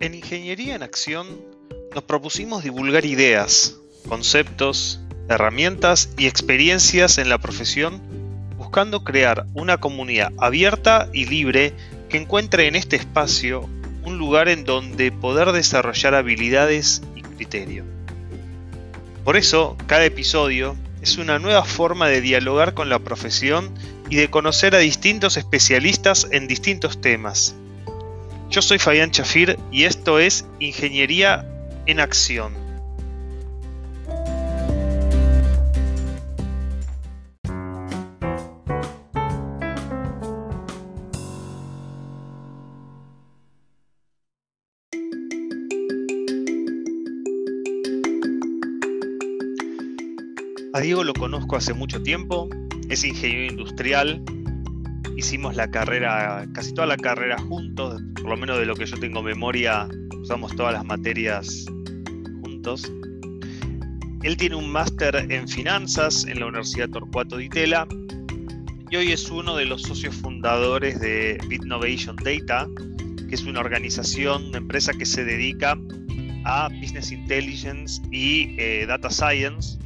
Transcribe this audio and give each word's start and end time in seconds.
En 0.00 0.14
Ingeniería 0.14 0.76
en 0.76 0.82
Acción 0.82 1.26
nos 1.94 2.04
propusimos 2.04 2.64
divulgar 2.64 3.04
ideas, 3.04 3.76
conceptos, 4.08 4.98
herramientas 5.28 6.08
y 6.16 6.26
experiencias 6.26 7.18
en 7.18 7.28
la 7.28 7.36
profesión 7.36 8.00
buscando 8.56 9.04
crear 9.04 9.44
una 9.52 9.76
comunidad 9.76 10.32
abierta 10.38 11.10
y 11.12 11.26
libre 11.26 11.74
que 12.08 12.16
encuentre 12.16 12.66
en 12.66 12.76
este 12.76 12.96
espacio 12.96 13.68
un 14.02 14.16
lugar 14.16 14.48
en 14.48 14.64
donde 14.64 15.12
poder 15.12 15.52
desarrollar 15.52 16.14
habilidades 16.14 17.02
y 17.14 17.20
criterio. 17.20 17.84
Por 19.22 19.36
eso, 19.36 19.76
cada 19.86 20.06
episodio 20.06 20.76
es 21.02 21.18
una 21.18 21.38
nueva 21.38 21.66
forma 21.66 22.08
de 22.08 22.22
dialogar 22.22 22.72
con 22.72 22.88
la 22.88 23.00
profesión 23.00 23.70
y 24.08 24.16
de 24.16 24.30
conocer 24.30 24.74
a 24.74 24.78
distintos 24.78 25.36
especialistas 25.36 26.26
en 26.30 26.48
distintos 26.48 27.02
temas. 27.02 27.54
Yo 28.50 28.60
soy 28.62 28.80
Fabián 28.80 29.12
Chafir 29.12 29.56
y 29.70 29.84
esto 29.84 30.18
es 30.18 30.44
Ingeniería 30.58 31.46
en 31.86 32.00
Acción. 32.00 32.52
A 50.72 50.80
Diego 50.80 51.04
lo 51.04 51.14
conozco 51.14 51.54
hace 51.54 51.72
mucho 51.72 52.02
tiempo, 52.02 52.48
es 52.88 53.04
ingeniero 53.04 53.52
industrial, 53.52 54.24
hicimos 55.16 55.54
la 55.54 55.70
carrera, 55.70 56.48
casi 56.52 56.74
toda 56.74 56.88
la 56.88 56.96
carrera 56.96 57.38
juntos, 57.38 58.02
lo 58.30 58.36
menos 58.36 58.60
de 58.60 58.64
lo 58.64 58.76
que 58.76 58.86
yo 58.86 58.96
tengo 58.96 59.22
memoria, 59.22 59.88
usamos 60.20 60.54
todas 60.54 60.72
las 60.72 60.84
materias 60.84 61.66
juntos. 62.42 62.92
Él 64.22 64.36
tiene 64.36 64.54
un 64.54 64.70
máster 64.70 65.26
en 65.30 65.48
finanzas 65.48 66.24
en 66.26 66.38
la 66.38 66.46
Universidad 66.46 66.88
Torcuato 66.90 67.38
Di 67.38 67.48
Tella 67.48 67.88
y 68.88 68.94
hoy 68.94 69.10
es 69.10 69.28
uno 69.30 69.56
de 69.56 69.64
los 69.64 69.82
socios 69.82 70.14
fundadores 70.14 71.00
de 71.00 71.40
Bitnovation 71.48 72.14
Data, 72.14 72.68
que 73.28 73.34
es 73.34 73.42
una 73.42 73.58
organización, 73.58 74.46
una 74.46 74.58
empresa 74.58 74.92
que 74.92 75.06
se 75.06 75.24
dedica 75.24 75.76
a 76.44 76.68
Business 76.80 77.10
Intelligence 77.10 78.00
y 78.12 78.54
eh, 78.58 78.84
Data 78.86 79.10
Science 79.10 79.79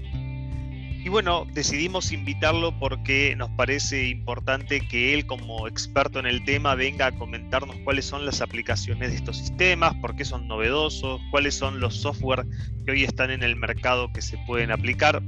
y 1.05 1.11
bueno, 1.11 1.47
decidimos 1.53 2.13
invitarlo 2.13 2.73
porque 2.79 3.37
nos 3.37 3.51
parece 3.51 4.09
importante 4.09 4.81
que 4.89 5.13
él 5.13 5.27
como 5.27 5.69
experto 5.69 6.19
en 6.19 6.25
el 6.25 6.43
tema 6.47 6.75
venga 6.75 7.09
a 7.09 7.13
comentarnos 7.13 7.77
cuáles 7.85 8.07
son 8.07 8.25
las 8.25 8.41
aplicaciones 8.41 9.11
de 9.11 9.17
estos 9.17 9.37
sistemas, 9.37 9.95
por 9.97 10.17
qué 10.17 10.25
son 10.25 10.49
novedosos, 10.49 11.21
cuáles 11.31 11.57
son 11.57 11.79
los 11.79 11.95
software 11.95 12.47
que 12.87 12.93
hoy 12.93 13.05
están 13.05 13.31
en 13.31 13.43
el 13.43 13.55
mercado 13.55 14.15
que 14.15 14.23
se 14.23 14.39
pueden 14.47 14.71
aplicar 14.71 15.23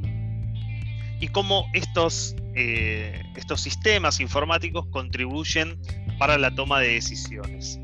y 1.21 1.29
cómo 1.29 1.67
estos, 1.75 2.35
eh, 2.55 3.23
estos 3.37 3.61
sistemas 3.61 4.19
informáticos 4.21 4.87
contribuyen 4.87 5.79
para 6.19 6.39
la 6.39 6.55
toma 6.55 6.81
de 6.81 6.95
decisiones. 6.95 7.79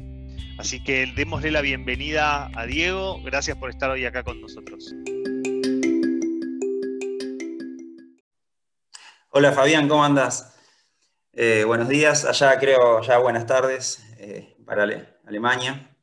Así 0.57 0.83
que 0.83 1.13
démosle 1.15 1.51
la 1.51 1.61
bienvenida 1.61 2.51
a 2.55 2.65
Diego. 2.65 3.21
Gracias 3.23 3.59
por 3.59 3.69
estar 3.69 3.91
hoy 3.91 4.07
acá 4.07 4.23
con 4.23 4.41
nosotros. 4.41 4.95
Hola 9.35 9.53
Fabián, 9.53 9.89
¿cómo 9.89 10.05
andas? 10.05 10.55
Eh, 11.33 11.65
buenos 11.65 11.89
días, 11.89 12.27
allá 12.27 12.59
creo 12.59 13.01
ya 13.01 13.17
buenas 13.17 13.47
tardes 13.47 14.05
eh, 14.19 14.55
para 14.67 14.83
Alemania. 15.25 15.97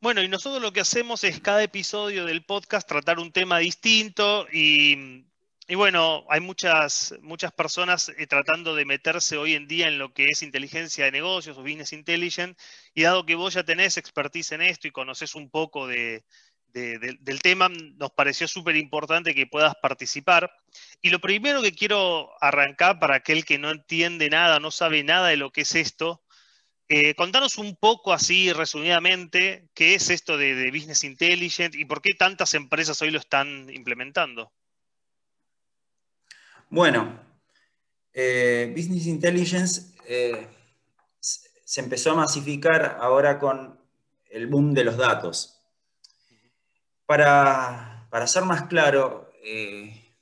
Bueno, 0.00 0.22
y 0.22 0.28
nosotros 0.28 0.62
lo 0.62 0.72
que 0.72 0.80
hacemos 0.80 1.22
es 1.22 1.38
cada 1.40 1.62
episodio 1.62 2.24
del 2.24 2.46
podcast 2.46 2.88
tratar 2.88 3.18
un 3.18 3.30
tema 3.30 3.58
distinto 3.58 4.46
y, 4.50 5.26
bueno, 5.74 6.24
hay 6.30 6.40
muchas, 6.40 7.14
muchas 7.20 7.52
personas 7.52 8.08
eh, 8.08 8.26
tratando 8.26 8.74
de 8.74 8.86
meterse 8.86 9.36
hoy 9.36 9.52
en 9.52 9.68
día 9.68 9.88
en 9.88 9.98
lo 9.98 10.14
que 10.14 10.24
es 10.24 10.42
inteligencia 10.42 11.04
de 11.04 11.12
negocios 11.12 11.58
o 11.58 11.60
business 11.60 11.92
intelligence 11.92 12.58
y 12.94 13.02
dado 13.02 13.26
que 13.26 13.34
vos 13.34 13.52
ya 13.52 13.64
tenés 13.64 13.98
expertise 13.98 14.52
en 14.52 14.62
esto 14.62 14.88
y 14.88 14.92
conoces 14.92 15.34
un 15.34 15.50
poco 15.50 15.86
de, 15.86 16.24
del 16.72 17.42
tema, 17.42 17.68
nos 17.68 18.10
pareció 18.12 18.48
súper 18.48 18.76
importante 18.76 19.34
que 19.34 19.46
puedas 19.46 19.74
participar. 19.76 20.52
Y 21.02 21.10
lo 21.10 21.20
primero 21.20 21.62
que 21.62 21.72
quiero 21.72 22.30
arrancar 22.40 22.98
para 22.98 23.16
aquel 23.16 23.44
que 23.44 23.58
no 23.58 23.70
entiende 23.70 24.30
nada, 24.30 24.60
no 24.60 24.70
sabe 24.70 25.02
nada 25.02 25.28
de 25.28 25.36
lo 25.36 25.50
que 25.50 25.62
es 25.62 25.74
esto, 25.74 26.22
eh, 26.92 27.14
contanos 27.14 27.56
un 27.56 27.76
poco 27.76 28.12
así 28.12 28.52
resumidamente 28.52 29.68
qué 29.74 29.94
es 29.94 30.10
esto 30.10 30.36
de, 30.36 30.72
Business 30.72 31.04
Intelligence 31.04 31.78
y 31.78 31.84
por 31.84 32.02
qué 32.02 32.14
tantas 32.14 32.52
empresas 32.54 33.00
hoy 33.00 33.12
lo 33.12 33.20
están 33.20 33.70
implementando. 33.72 34.50
Bueno, 36.68 37.20
eh, 38.12 38.74
Business 38.76 39.06
Intelligence 39.06 39.94
eh, 40.04 40.48
se 41.20 41.80
empezó 41.80 42.10
a 42.10 42.16
masificar 42.16 42.98
ahora 43.00 43.38
con 43.38 43.78
el 44.28 44.48
boom 44.48 44.74
de 44.74 44.82
los 44.82 44.96
datos. 44.96 45.59
Para, 47.10 48.26
ser 48.28 48.44
más 48.44 48.68
claro, 48.68 49.32
eh, 49.42 50.14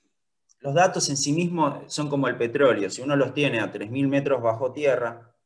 los 0.60 0.72
datos 0.72 1.10
en 1.10 1.19
sí 1.19 1.34
mismos 1.34 1.93
son 1.93 2.09
como 2.09 2.28
el 2.28 2.38
petróleo. 2.38 2.88
Si 2.88 3.03
uno 3.03 3.15
los 3.15 3.34
tiene 3.34 3.60
a 3.60 3.71
3.000 3.71 4.09
metros 4.09 4.41
bajo 4.41 4.72
tierra 4.72 5.37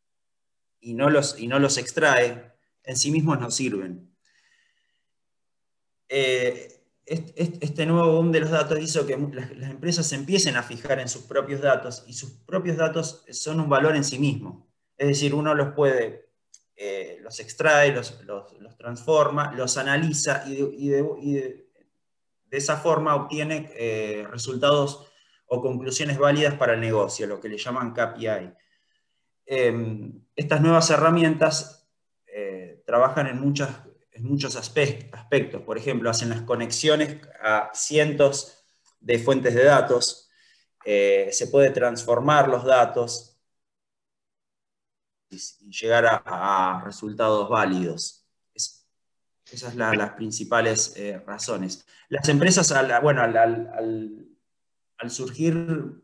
y 0.78 0.94
no, 0.94 1.10
los, 1.10 1.36
y 1.40 1.48
no 1.48 1.58
los 1.58 1.78
extrae, 1.78 2.52
en 2.84 2.96
sí 2.96 3.10
mismos 3.10 3.40
no 3.40 3.50
sirven. 3.50 4.14
Eh, 6.08 6.80
este 7.06 7.86
nuevo 7.86 8.12
boom 8.12 8.30
de 8.30 8.38
los 8.38 8.50
datos 8.50 8.78
hizo 8.78 9.04
que 9.04 9.16
las 9.16 9.70
empresas 9.70 10.06
se 10.06 10.14
empiecen 10.14 10.54
a 10.54 10.62
fijar 10.62 11.00
en 11.00 11.08
sus 11.08 11.22
propios 11.22 11.60
datos 11.60 12.04
y 12.06 12.12
sus 12.12 12.30
propios 12.46 12.76
datos 12.76 13.24
son 13.32 13.58
un 13.58 13.68
valor 13.68 13.96
en 13.96 14.04
sí 14.04 14.20
mismo. 14.20 14.70
Es 14.96 15.08
decir, 15.08 15.34
uno 15.34 15.56
los 15.56 15.74
puede 15.74 16.21
eh, 16.84 17.20
los 17.22 17.38
extrae, 17.38 17.92
los, 17.92 18.18
transforma, 18.76 19.52
los 19.52 19.76
analiza 19.76 20.42
y 20.48 20.88
de, 20.88 21.68
esa 22.50 22.76
forma 22.76 23.14
obtiene 23.14 23.70
eh, 23.76 24.26
resultados 24.28 25.06
o 25.46 25.62
conclusiones 25.62 26.18
válidas 26.18 26.54
para 26.54 26.74
el 26.74 26.80
negocio, 26.80 27.28
lo 27.28 27.38
que 27.38 27.48
le 27.48 27.56
llaman 27.56 27.94
KPI. 27.94 28.52
Em, 29.46 30.24
estas 30.34 30.60
nuevas 30.60 30.90
herramientas 30.90 31.88
eh, 32.26 32.82
trabajan 32.84 33.28
en 33.28 33.38
muchos 33.38 34.56
aspectos, 34.56 35.62
por 35.62 35.78
ejemplo, 35.78 36.10
hacen 36.10 36.30
las 36.30 36.42
conexiones 36.42 37.18
a 37.40 37.70
cientos 37.72 38.64
de 38.98 39.20
fuentes 39.20 39.54
de 39.54 39.62
datos, 39.62 40.28
se 40.84 41.46
puede 41.48 41.70
transformar 41.70 42.48
los 42.48 42.64
datos, 42.64 43.31
y 45.32 45.70
llegar 45.70 46.22
a, 46.24 46.82
resultados 46.84 47.48
válidos. 47.48 48.26
esas 48.54 49.74
son 49.74 49.98
las 49.98 50.10
principales 50.10 50.94
eh, 50.96 51.22
razones. 51.26 51.86
Las 52.08 52.28
empresas, 52.28 52.72
bueno, 53.02 53.22
al, 53.22 54.28
surgir 55.08 56.02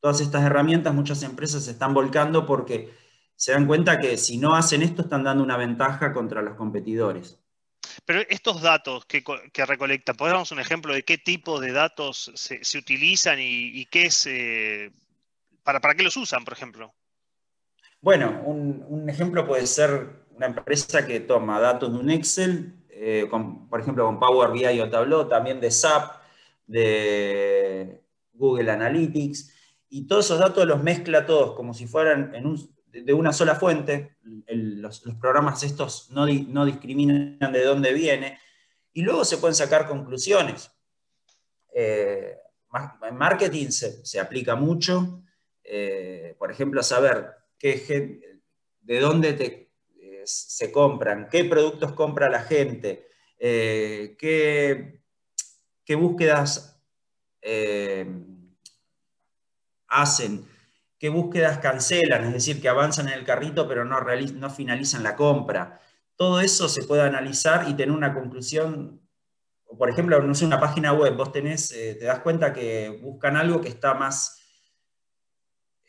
todas 0.00 0.20
estas 0.20 0.44
herramientas, 0.44 0.94
muchas 0.94 1.22
empresas 1.22 1.64
se 1.64 1.72
están 1.72 1.94
volcando 1.94 2.46
porque 2.46 2.94
se 3.34 3.52
dan 3.52 3.66
cuenta 3.66 3.98
que 3.98 4.16
si 4.16 4.36
no 4.36 4.54
hacen 4.54 4.82
esto 4.82 5.02
están 5.02 5.24
dando 5.24 5.42
una 5.42 5.56
ventaja 5.56 6.12
contra 6.12 6.42
los 6.42 6.56
competidores. 6.56 7.38
Pero 8.04 8.20
estos 8.28 8.60
datos 8.60 9.04
que, 9.06 9.22
recolectan, 9.66 10.16
¿podemos 10.16 10.52
un 10.52 10.60
ejemplo 10.60 10.92
de 10.94 11.02
qué 11.02 11.18
tipo 11.18 11.58
de 11.60 11.72
datos 11.72 12.30
se, 12.34 12.78
utilizan 12.78 13.38
y, 13.40 13.84
qué 13.86 14.06
es, 14.06 14.26
eh, 14.26 14.92
para, 15.62 15.80
para 15.80 15.94
qué 15.94 16.02
los 16.02 16.16
usan, 16.16 16.44
por 16.44 16.52
ejemplo? 16.52 16.94
Bueno, 18.02 18.42
un, 18.46 19.10
ejemplo 19.10 19.46
puede 19.46 19.66
ser 19.66 20.24
una 20.34 20.46
empresa 20.46 21.06
que 21.06 21.20
toma 21.20 21.60
datos 21.60 21.92
de 21.92 21.98
un 21.98 22.08
Excel, 22.10 22.72
eh, 22.88 23.28
por 23.68 23.78
ejemplo 23.78 24.06
con 24.06 24.18
Power 24.18 24.52
BI 24.52 24.80
o 24.80 24.88
Tableau, 24.88 25.28
también 25.28 25.60
de 25.60 25.70
SAP, 25.70 26.18
de 26.66 28.00
Google 28.32 28.70
Analytics, 28.70 29.52
y 29.90 30.06
todos 30.06 30.24
esos 30.24 30.38
datos 30.38 30.66
los 30.66 30.82
mezcla 30.82 31.26
todos 31.26 31.54
como 31.54 31.74
si 31.74 31.86
fueran 31.86 32.32
de 32.86 33.12
una 33.12 33.34
sola 33.34 33.54
fuente. 33.54 34.16
los, 34.22 35.00
programas 35.20 35.62
estos 35.62 36.10
no, 36.10 36.24
discriminan 36.64 37.52
de 37.52 37.64
dónde 37.64 37.92
viene, 37.92 38.38
y 38.94 39.02
luego 39.02 39.26
se 39.26 39.36
pueden 39.36 39.54
sacar 39.54 39.86
conclusiones. 39.86 40.70
Eh, 41.74 42.34
en 43.06 43.16
marketing 43.16 43.68
se, 43.68 44.18
aplica 44.18 44.54
mucho, 44.56 45.22
eh, 45.62 46.34
por 46.38 46.50
ejemplo, 46.50 46.82
saber 46.82 47.39
de 47.60 49.00
dónde 49.00 49.68
eh, 50.00 50.22
se 50.24 50.72
compran, 50.72 51.28
qué 51.30 51.44
productos 51.44 51.92
compra 51.92 52.30
la 52.30 52.40
gente, 52.40 53.06
eh, 53.38 54.16
qué, 54.18 55.00
búsquedas 55.94 56.80
eh, 57.42 58.06
hacen, 59.88 60.46
qué 60.98 61.08
búsquedas 61.08 61.58
cancelan, 61.58 62.24
es 62.24 62.32
decir, 62.32 62.60
que 62.60 62.68
avanzan 62.68 63.08
en 63.08 63.14
el 63.14 63.24
carrito 63.24 63.68
pero 63.68 63.84
no, 63.84 64.00
no 64.00 64.50
finalizan 64.50 65.02
la 65.02 65.16
compra. 65.16 65.80
todo 66.16 66.40
eso 66.40 66.68
se 66.68 66.84
puede 66.84 67.02
analizar 67.02 67.68
y 67.68 67.74
tener 67.74 67.92
una 67.92 68.14
conclusión. 68.14 69.00
Por 69.78 69.88
ejemplo, 69.88 70.20
no 70.20 70.34
sé, 70.34 70.44
una 70.44 70.60
página 70.60 70.92
web, 70.92 71.16
vos 71.16 71.32
tenés, 71.32 71.68
te 71.68 72.04
das 72.04 72.20
cuenta 72.20 72.52
que 72.52 73.00
buscan 73.02 73.36
algo 73.36 73.60
que 73.60 73.68
está 73.68 73.94
más 73.94 74.39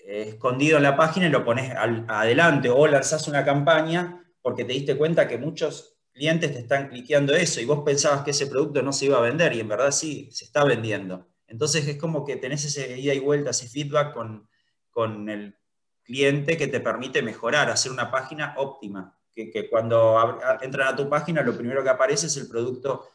escondido 0.06 0.78
en 0.78 0.84
la 0.84 0.96
página 0.96 1.28
y 1.28 1.30
lo 1.30 1.46
pones 1.46 1.74
adelante 2.08 2.70
o 2.70 2.88
lanzás 2.88 3.28
una 3.28 3.46
campaña 3.46 4.24
porque 4.42 4.66
te 4.66 4.74
diste 4.74 4.98
cuenta 4.98 5.28
que 5.28 5.38
muchos 5.38 5.98
clientes 6.12 6.52
te 6.52 6.60
están 6.60 6.90
cliqueando 6.90 7.34
eso 7.34 7.62
y 7.62 7.66
vos 7.66 7.84
pensabas 7.86 8.24
que 8.24 8.32
ese 8.32 8.48
producto 8.48 8.82
no 8.82 8.92
se 8.92 9.06
iba 9.06 9.18
a 9.18 9.22
vender 9.22 9.54
y 9.54 9.60
en 9.60 9.68
verdad 9.68 9.92
sí, 9.92 10.30
se 10.32 10.46
está 10.46 10.64
vendiendo. 10.64 11.28
Entonces 11.48 11.88
es 11.88 11.98
como 11.98 12.26
que 12.26 12.38
tenés 12.38 12.66
ese 12.66 13.00
ida 13.00 13.14
y 13.14 13.20
vuelta, 13.20 13.52
ese 13.52 13.68
feedback 13.68 14.14
con, 14.14 14.48
con 14.90 15.30
el 15.30 15.56
cliente 16.04 16.58
que 16.58 16.68
te 16.68 16.80
permite 16.80 17.22
mejorar, 17.22 17.70
hacer 17.70 17.92
una 17.92 18.10
página 18.10 18.56
óptima 18.58 19.18
que, 19.34 19.70
cuando 19.70 20.40
entran 20.62 20.88
a 20.90 20.96
tu 20.96 21.10
página 21.10 21.42
lo 21.42 21.56
primero 21.56 21.84
que 21.84 21.90
aparece 21.90 22.28
es 22.28 22.38
el 22.38 22.48
producto 22.48 23.08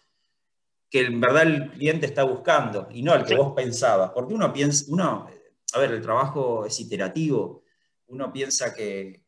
que 0.89 1.01
en 1.01 1.21
verdad 1.21 1.43
el 1.43 1.71
cliente 1.71 2.07
está 2.07 2.23
buscando 2.23 2.89
y 2.91 3.03
no 3.03 3.15
el 3.15 3.25
que 3.25 3.35
vos 3.35 3.55
pensabas. 3.55 4.13
Porque 4.13 4.35
uno 4.35 4.53
piensa, 4.53 4.85
uno, 4.89 5.29
a 5.73 5.79
ver, 5.79 5.93
el 5.93 6.03
trabajo 6.03 6.65
es 6.65 6.79
iterativo, 6.81 7.65
uno 8.09 8.33
piensa 8.33 8.73
que, 8.75 9.25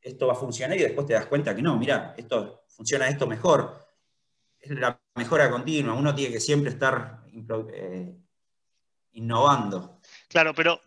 esto 0.00 0.26
va 0.26 0.32
a 0.32 0.36
funcionar 0.36 0.76
y 0.76 0.82
después 0.82 1.06
te 1.06 1.12
das 1.12 1.26
cuenta 1.26 1.54
que 1.54 1.62
no, 1.62 1.76
mira, 1.76 2.14
esto 2.16 2.64
funciona 2.68 3.08
esto 3.08 3.26
mejor. 3.26 3.86
Es 4.58 4.70
la 4.70 5.00
mejora 5.14 5.50
continua, 5.50 5.92
uno 5.94 6.14
tiene 6.14 6.32
que 6.32 6.40
siempre 6.40 6.70
estar 6.70 7.24
eh, 7.72 8.16
innovando. 9.12 10.00
Claro, 10.28 10.54
pero 10.54 10.80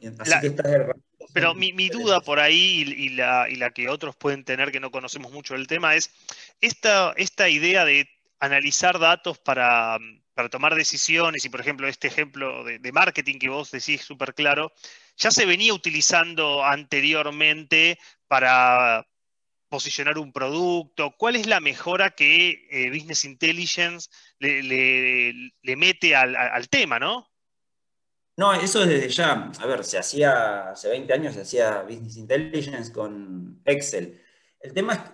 pero 1.33 1.53
mi, 1.53 1.89
duda 1.89 2.21
por 2.21 2.39
ahí 2.39 2.83
y, 2.85 3.09
la, 3.09 3.71
que 3.73 3.89
otros 3.89 4.15
pueden 4.15 4.43
tener 4.43 4.71
que 4.71 4.79
no 4.79 4.91
conocemos 4.91 5.31
mucho 5.31 5.53
del 5.53 5.67
tema 5.67 5.95
es 5.95 6.11
esta, 6.59 7.13
esta 7.15 7.47
idea 7.49 7.85
de 7.85 8.09
analizar 8.39 8.99
datos 8.99 9.37
para, 9.37 9.97
tomar 10.49 10.75
decisiones 10.75 11.45
y 11.45 11.49
por 11.49 11.61
ejemplo 11.61 11.87
este 11.87 12.07
ejemplo 12.07 12.63
de, 12.63 12.91
marketing 12.91 13.39
que 13.39 13.49
vos 13.49 13.71
decís 13.71 14.01
súper 14.01 14.33
claro, 14.33 14.71
ya 15.17 15.31
se 15.31 15.45
venía 15.45 15.73
utilizando 15.73 16.63
anteriormente 16.63 17.99
para 18.27 19.05
posicionar 19.69 20.17
un 20.17 20.33
producto? 20.33 21.15
¿Cuál 21.17 21.37
es 21.37 21.47
la 21.47 21.61
mejora 21.61 22.09
que 22.11 22.67
eh, 22.69 22.89
Business 22.89 23.23
Intelligence 23.23 24.09
le, 24.39 25.77
mete 25.77 26.15
al, 26.15 26.35
al, 26.35 26.67
tema, 26.67 26.99
no? 26.99 27.31
No, 28.35 28.53
eso 28.53 28.85
desde 28.85 29.07
ya, 29.07 29.51
a 29.59 29.65
ver, 29.65 29.83
se 29.85 29.97
hacía, 29.97 30.71
hace 30.71 30.89
20 30.89 31.13
años 31.13 31.35
se 31.35 31.41
hacía 31.41 31.83
Business 31.83 32.17
Intelligence 32.17 32.91
con 32.91 33.61
Excel. 33.65 34.21
El 34.61 34.73
tema 34.73 35.13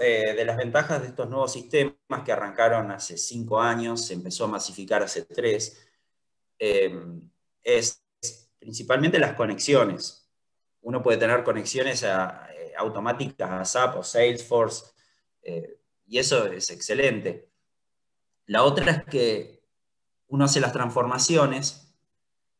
eh, 0.00 0.34
de 0.36 0.44
las 0.44 0.56
ventajas 0.56 1.02
de 1.02 1.08
estos 1.08 1.28
nuevos 1.28 1.52
sistemas 1.52 1.96
que 2.24 2.32
arrancaron 2.32 2.90
hace 2.90 3.16
5 3.16 3.60
años, 3.60 4.06
se 4.06 4.14
empezó 4.14 4.44
a 4.44 4.48
masificar 4.48 5.02
hace 5.02 5.24
3, 5.24 5.88
eh, 6.60 7.00
es 7.62 8.04
principalmente 8.58 9.18
las 9.18 9.34
conexiones. 9.34 10.30
Uno 10.82 11.02
puede 11.02 11.18
tener 11.18 11.42
conexiones 11.42 12.04
eh, 12.04 12.10
automáticas 12.76 13.50
a 13.50 13.64
SAP 13.64 13.98
o 13.98 14.02
Salesforce, 14.04 14.92
y 16.06 16.18
eso 16.18 16.46
es 16.46 16.70
excelente. 16.70 17.48
La 18.46 18.62
otra 18.62 18.90
es 18.90 19.04
que 19.04 19.62
uno 20.28 20.44
hace 20.44 20.60
las 20.60 20.72
transformaciones 20.72 21.90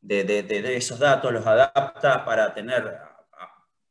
de, 0.01 0.77
esos 0.77 0.99
datos, 0.99 1.33
los 1.33 1.47
adapta 1.47 2.25
para 2.25 2.55
tener, 2.55 2.99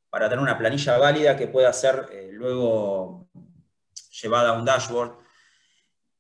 para 0.10 0.30
tener 0.30 0.42
una 0.42 0.58
planilla 0.58 0.98
válida 0.98 1.38
que 1.38 1.48
pueda 1.48 1.72
ser 1.74 2.08
eh, 2.12 2.30
luego 2.32 3.30
llevada 4.22 4.50
a 4.50 4.60
un 4.60 4.66
dashboard. 4.66 5.18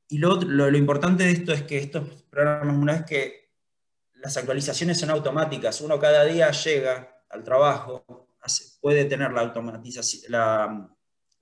Y 0.07 0.17
lo, 0.17 0.75
importante 0.75 1.23
de 1.23 1.31
esto 1.31 1.53
es 1.53 1.63
que 1.63 1.77
estos 1.77 2.23
programas, 2.23 2.75
una 2.75 2.93
vez 2.93 3.05
que 3.05 3.51
las 4.15 4.35
actualizaciones 4.37 4.99
son 4.99 5.11
automáticas, 5.11 5.81
uno 5.81 5.99
cada 5.99 6.25
día 6.25 6.51
llega 6.51 7.23
al 7.29 7.43
trabajo, 7.43 8.27
puede 8.81 9.05
tener 9.05 9.31
la, 9.31 9.41
automatización, 9.41 10.31
la 10.31 10.89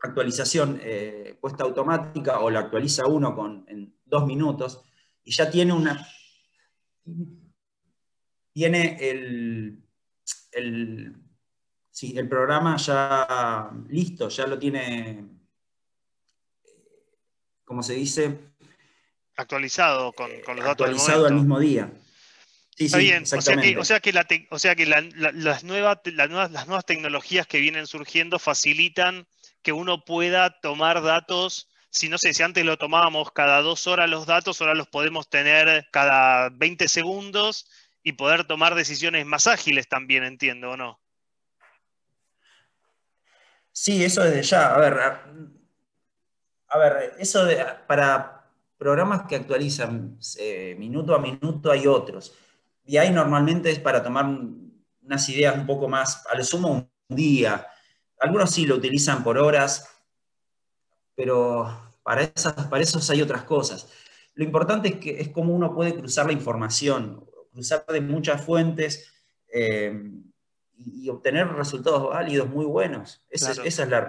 actualización 0.01 0.79
eh, 0.83 1.37
puesta 1.39 1.63
automática 1.63 2.39
o 2.39 2.49
la 2.49 2.59
actualiza 2.59 3.07
uno 3.07 3.35
con, 3.35 3.65
en 3.69 3.95
dos 4.05 4.25
minutos 4.25 4.81
y 5.23 5.31
ya 5.31 5.49
tiene 5.49 5.73
una 5.73 6.05
tiene 8.57 8.97
el, 8.99 9.83
el 12.03 12.27
programa 12.27 12.77
ya 12.77 13.69
listo, 13.89 14.29
ya 14.29 14.47
lo 14.47 14.57
tiene, 14.57 15.25
¿cómo 17.65 17.81
se 17.83 17.93
dice? 17.93 18.37
Actualizado 19.35 20.13
con, 20.13 20.31
los 20.31 20.45
datos 20.45 20.69
Actualizado 20.69 21.25
al 21.27 21.35
mismo 21.35 21.59
día. 21.59 21.91
Sí, 22.75 22.85
Está 22.85 22.99
bien, 22.99 23.23
o 23.23 23.41
sea 23.41 23.57
que, 23.57 23.77
o 23.77 23.83
sea 23.83 23.99
que, 23.99 24.47
o 24.51 24.59
sea 24.59 24.75
que 24.75 24.85
las, 24.85 25.03
nuevas, 25.63 26.01
las, 26.05 26.29
nuevas, 26.29 26.51
las 26.51 26.67
nuevas 26.67 26.85
tecnologías 26.85 27.47
que 27.47 27.59
vienen 27.59 27.87
surgiendo 27.87 28.37
facilitan 28.37 29.27
que 29.63 29.71
uno 29.71 30.05
pueda 30.05 30.59
tomar 30.61 31.01
datos 31.01 31.67
si 31.89 32.09
no 32.09 32.17
sé, 32.17 32.33
si 32.33 32.43
antes 32.43 32.63
lo 32.63 32.77
tomábamos 32.77 33.31
cada 33.31 33.61
dos 33.61 33.87
horas 33.87 34.09
los 34.09 34.27
datos, 34.27 34.61
ahora 34.61 34.75
los 34.75 34.87
podemos 34.87 35.29
tener 35.29 35.87
cada 35.91 36.49
20 36.49 36.87
segundos 36.87 37.67
y 38.03 38.13
poder 38.13 38.45
tomar 38.45 38.75
decisiones 38.75 39.25
más 39.25 39.47
ágiles 39.47 39.87
también, 39.87 40.23
entiendo, 40.23 40.71
¿o 40.71 40.77
no? 40.77 40.99
Sí, 43.79 44.03
eso 44.03 44.23
desde 44.23 44.41
ya. 44.41 44.73
A 44.73 44.79
ver, 44.79 44.99
a, 46.67 46.77
ver, 46.79 47.13
eso 47.19 47.45
de, 47.45 47.63
para 47.87 48.49
programas 48.75 49.27
que 49.27 49.35
actualizan 49.35 50.17
eh, 50.39 50.75
minuto 50.79 51.13
a 51.13 51.19
minuto 51.19 51.71
hay 51.71 51.85
otros. 51.85 52.33
Y 52.85 52.97
ahí 52.97 53.11
normalmente 53.11 53.69
es 53.69 53.77
para 53.77 54.01
tomar 54.01 54.25
unas 55.03 55.29
ideas 55.29 55.55
un 55.55 55.67
poco 55.67 55.87
más, 55.87 56.25
a 56.25 56.35
lo 56.35 56.43
sumo 56.43 56.71
un 56.71 57.15
día. 57.15 57.67
Algunos 58.19 58.49
sí 58.49 58.65
lo 58.65 58.77
utilizan 58.77 59.23
por 59.23 59.37
horas, 59.37 59.87
pero 61.13 61.93
para, 62.01 62.23
esas, 62.23 62.53
para 62.67 62.81
eso 62.81 62.99
hay 63.11 63.21
otras 63.21 63.43
cosas. 63.43 63.87
Lo 64.33 64.43
importante 64.43 64.87
es 64.89 64.95
que 64.95 65.21
es 65.21 65.29
cómo 65.29 65.53
uno 65.53 65.75
puede 65.75 65.93
cruzar 65.93 66.25
la 66.25 66.33
información 66.33 67.23
cruzar 67.51 67.85
de 67.85 68.01
muchas 68.01 68.43
fuentes 68.43 69.13
eh, 69.53 69.93
y, 70.77 71.09
obtener 71.09 71.47
resultados 71.53 72.09
válidos 72.09 72.49
muy 72.49 72.65
buenos. 72.65 73.21
Esa, 73.29 73.51
es, 73.63 73.77
la, 73.79 74.01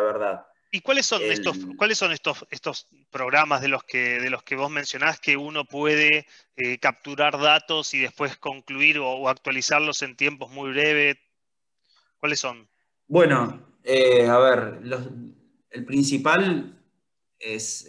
verdad. 0.00 0.46
¿Y 0.70 0.80
cuáles 0.80 1.06
son, 1.06 1.22
estos, 1.22 1.56
cuáles 1.76 1.98
son 1.98 2.12
estos, 2.12 2.46
estos 2.50 2.88
programas 3.10 3.60
de 3.62 3.68
los, 3.68 3.82
que, 3.84 4.20
de 4.20 4.30
los 4.30 4.42
que 4.42 4.56
vos 4.56 4.70
mencionás 4.70 5.20
que 5.20 5.36
uno 5.36 5.64
puede 5.64 6.26
eh, 6.56 6.78
capturar 6.78 7.38
datos 7.38 7.94
y 7.94 8.00
después 8.00 8.36
concluir 8.36 8.98
o, 8.98 9.28
actualizarlos 9.28 10.02
en 10.02 10.16
tiempos 10.16 10.50
muy 10.50 10.70
breves? 10.70 11.16
¿Cuáles 12.18 12.40
son? 12.40 12.68
Bueno, 13.06 13.76
eh, 13.82 14.26
a 14.28 14.38
ver, 14.38 14.80
el 15.70 15.84
principal 15.84 16.78
es 17.38 17.88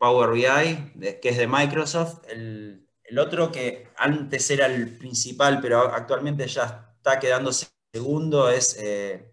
Power 0.00 0.30
BI, 0.30 1.18
que 1.20 1.28
es 1.28 1.36
de 1.36 1.46
Microsoft. 1.46 2.24
El, 2.28 2.86
el 3.08 3.18
otro 3.18 3.52
que 3.52 3.88
antes 3.96 4.50
era 4.50 4.66
el 4.66 4.96
principal, 4.96 5.60
pero 5.60 5.80
actualmente 5.94 6.46
ya 6.48 6.95
está 7.06 7.20
quedando 7.20 7.52
segundo, 7.92 8.50
es 8.50 8.76
eh, 8.80 9.32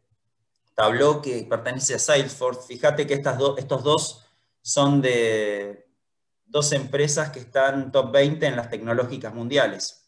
Tableau, 0.76 1.22
que 1.24 1.48
pertenece 1.50 1.96
a 1.96 2.00
Salesforce. 2.00 2.68
Fíjate 2.68 3.08
que 3.08 3.16
estas 3.16 3.40
estos 3.58 3.84
dos 3.84 4.26
son 4.62 5.02
de 5.02 5.88
dos 6.46 6.72
empresas 6.72 7.32
que 7.32 7.40
están 7.40 7.92
top 7.92 8.12
20 8.12 8.46
en 8.46 8.56
las 8.56 8.70
tecnológicas 8.70 9.34
mundiales. 9.34 10.08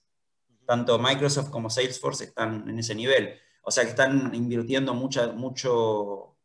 Tanto 0.68 1.00
Microsoft 1.00 1.50
como 1.50 1.72
Salesforce 1.72 2.26
están 2.26 2.70
en 2.70 2.78
ese 2.78 2.94
nivel. 2.94 3.40
O 3.64 3.72
sea 3.72 3.84
que 3.84 3.90
están 3.90 4.34
invirtiendo 4.36 4.94
mucho 4.94 6.38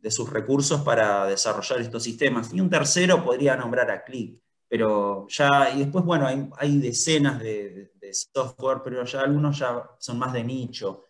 de 0.00 0.10
sus 0.10 0.30
recursos 0.30 0.80
para 0.80 1.26
desarrollar 1.26 1.82
estos 1.82 2.02
sistemas. 2.02 2.54
Y 2.54 2.60
un 2.60 2.70
tercero 2.70 3.22
podría 3.22 3.54
nombrar 3.54 3.90
a 3.90 4.02
Click 4.02 4.40
pero 4.68 5.26
ya, 5.28 5.70
y 5.74 5.78
después, 5.80 6.04
bueno, 6.04 6.26
hay, 6.26 6.78
decenas 6.78 7.38
de, 7.38 7.92
software, 8.12 8.78
pero 8.82 9.04
ya 9.04 9.20
algunos 9.20 9.58
ya 9.58 9.82
son 9.98 10.18
más 10.18 10.32
de 10.32 10.44
nicho. 10.44 11.04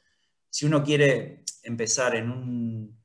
Si 0.49 0.67
uno 0.67 0.83
quiere 0.83 1.45
empezar 1.62 2.17
en, 2.17 2.31
un, 2.31 3.05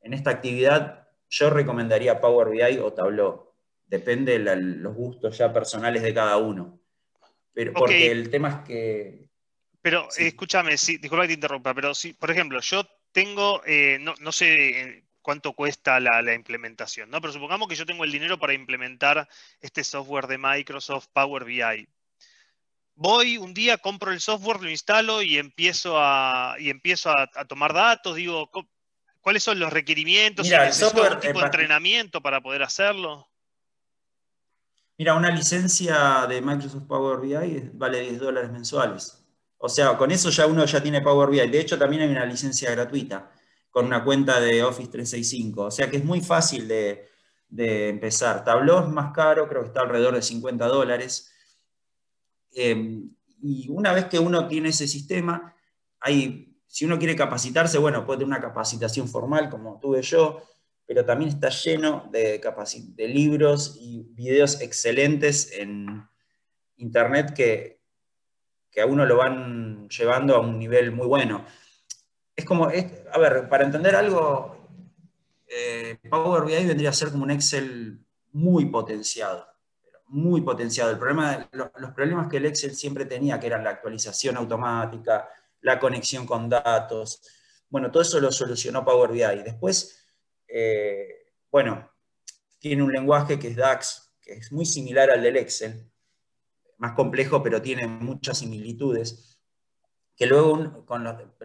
en 0.00 0.14
esta 0.14 0.30
actividad, 0.30 1.08
yo 1.28 1.50
recomendaría 1.50 2.20
Power 2.20 2.48
BI 2.50 2.78
o 2.78 2.92
Tableau. 2.92 3.52
Depende 3.86 4.38
de 4.38 4.56
los 4.56 4.94
gustos 4.94 5.38
ya 5.38 5.52
personales 5.52 6.02
de 6.02 6.14
cada 6.14 6.36
uno. 6.36 6.80
Pero, 7.52 7.72
Porque 7.72 8.10
el 8.10 8.30
tema 8.30 8.48
es 8.48 8.68
que... 8.68 9.30
Pero 9.82 10.08
escúchame, 10.16 10.76
sí, 10.76 10.98
disculpa 10.98 11.22
que 11.22 11.28
te 11.28 11.34
interrumpa, 11.34 11.72
pero 11.74 11.94
si, 11.94 12.12
por 12.12 12.30
ejemplo, 12.30 12.60
yo 12.60 12.84
tengo, 13.12 13.62
eh, 13.64 13.98
no, 13.98 14.14
no, 14.20 14.30
sé 14.30 15.04
cuánto 15.22 15.54
cuesta 15.54 16.00
la, 16.00 16.34
implementación, 16.34 17.10
¿no? 17.10 17.20
Pero 17.20 17.32
supongamos 17.32 17.68
que 17.68 17.74
yo 17.74 17.86
tengo 17.86 18.04
el 18.04 18.12
dinero 18.12 18.38
para 18.38 18.52
implementar 18.52 19.28
este 19.60 19.84
software 19.84 20.26
de 20.26 20.38
Microsoft 20.38 21.08
Power 21.12 21.44
BI. 21.44 21.88
Voy 23.02 23.38
un 23.38 23.54
día, 23.54 23.78
compro 23.78 24.12
el 24.12 24.20
software, 24.20 24.60
lo 24.60 24.68
instalo 24.68 25.22
y 25.22 25.38
empiezo 25.38 25.94
a, 25.98 26.54
y 26.58 26.68
empiezo 26.68 27.08
a, 27.08 27.26
tomar 27.46 27.72
datos, 27.72 28.14
digo, 28.14 28.50
¿Cuáles 29.22 29.42
son 29.42 29.58
los 29.58 29.72
requerimientos? 29.72 30.44
Mira, 30.44 30.66
el 30.66 30.72
software, 30.74 31.18
tipo 31.18 31.38
de 31.38 31.46
entrenamiento 31.46 32.20
para 32.20 32.42
poder 32.42 32.62
hacerlo? 32.62 33.26
Mira, 34.98 35.14
una 35.14 35.30
licencia 35.30 36.26
de 36.26 36.42
Microsoft 36.42 36.84
Power 36.86 37.20
BI 37.20 37.70
vale 37.72 38.00
10 38.02 38.18
dólares 38.18 38.50
mensuales. 38.50 39.26
O 39.56 39.70
sea, 39.70 39.96
con 39.96 40.10
eso 40.10 40.28
ya 40.28 40.46
uno 40.46 40.66
ya 40.66 40.82
tiene 40.82 41.00
Power 41.00 41.30
BI. 41.30 41.48
De 41.48 41.60
hecho, 41.60 41.78
también 41.78 42.02
hay 42.02 42.10
una 42.10 42.26
licencia 42.26 42.70
gratuita 42.70 43.30
con 43.70 43.86
una 43.86 44.04
cuenta 44.04 44.40
de 44.40 44.62
Office 44.62 44.90
365. 44.90 45.62
O 45.64 45.70
sea 45.70 45.88
que 45.88 45.96
es 45.96 46.04
muy 46.04 46.20
fácil 46.20 46.68
de, 46.68 47.08
empezar. 47.48 48.44
Tableau 48.44 48.80
es 48.80 48.88
más 48.88 49.10
caro, 49.14 49.48
creo 49.48 49.62
que 49.62 49.68
está 49.68 49.80
alrededor 49.80 50.14
de 50.14 50.22
50 50.22 50.66
dólares. 50.66 51.32
Eh, 52.54 53.02
y 53.42 53.68
una 53.70 53.92
vez 53.92 54.06
que 54.06 54.18
uno 54.18 54.46
tiene 54.48 54.70
ese 54.70 54.86
sistema, 54.86 55.54
hay 56.00 56.50
si 56.70 56.84
uno 56.84 56.98
quiere 57.00 57.16
capacitarse, 57.16 57.78
bueno, 57.78 58.06
puede 58.06 58.20
tener 58.20 58.28
una 58.28 58.40
capacitación 58.40 59.08
formal 59.08 59.50
como 59.50 59.80
tuve 59.80 60.02
yo, 60.02 60.40
pero 60.86 61.04
también 61.04 61.30
está 61.30 61.48
lleno 61.48 62.08
de, 62.12 62.40
de 62.94 63.08
libros 63.08 63.76
y 63.80 64.06
videos 64.12 64.60
excelentes 64.60 65.52
en 65.52 66.08
Internet 66.76 67.34
que, 67.34 67.80
a 68.80 68.86
uno 68.86 69.04
lo 69.04 69.16
van 69.16 69.88
llevando 69.88 70.36
a 70.36 70.40
un 70.40 70.58
nivel 70.60 70.92
muy 70.92 71.08
bueno. 71.08 71.44
Es 72.36 72.44
como, 72.44 72.66
a 72.66 73.18
ver, 73.18 73.48
para 73.48 73.64
entender 73.64 73.96
algo, 73.96 74.56
eh, 75.48 75.98
Power 76.08 76.44
BI 76.44 76.66
vendría 76.66 76.90
a 76.90 76.94
ser 76.94 77.10
como 77.10 77.24
un 77.24 77.32
Excel 77.32 77.98
muy 78.32 78.66
potenciado, 78.66 79.44
muy 80.10 80.40
potenciado. 80.42 80.90
El 80.90 80.98
problema, 80.98 81.48
los 81.52 81.92
problemas 81.92 82.28
que 82.28 82.36
el 82.36 82.46
Excel 82.46 82.74
siempre 82.74 83.06
tenía, 83.06 83.38
que 83.38 83.46
eran 83.46 83.64
la 83.64 83.70
actualización 83.70 84.36
automática, 84.36 85.28
la 85.62 85.78
conexión 85.78 86.26
con 86.26 86.48
datos. 86.48 87.22
Bueno, 87.68 87.90
todo 87.90 88.02
eso 88.02 88.20
lo 88.20 88.32
solucionó 88.32 88.84
Power 88.84 89.10
BI. 89.10 89.42
Después, 89.44 90.06
eh, 90.48 91.32
bueno, 91.50 91.90
tiene 92.58 92.82
un 92.82 92.92
lenguaje 92.92 93.38
que 93.38 93.48
es 93.48 93.56
DAX, 93.56 94.12
que 94.20 94.34
es 94.34 94.52
muy 94.52 94.66
similar 94.66 95.10
al 95.10 95.22
del 95.22 95.36
Excel, 95.36 95.90
más 96.78 96.92
complejo, 96.92 97.42
pero 97.42 97.62
tiene 97.62 97.86
muchas 97.86 98.38
similitudes, 98.38 99.38
que 100.16 100.26
luego 100.26 100.84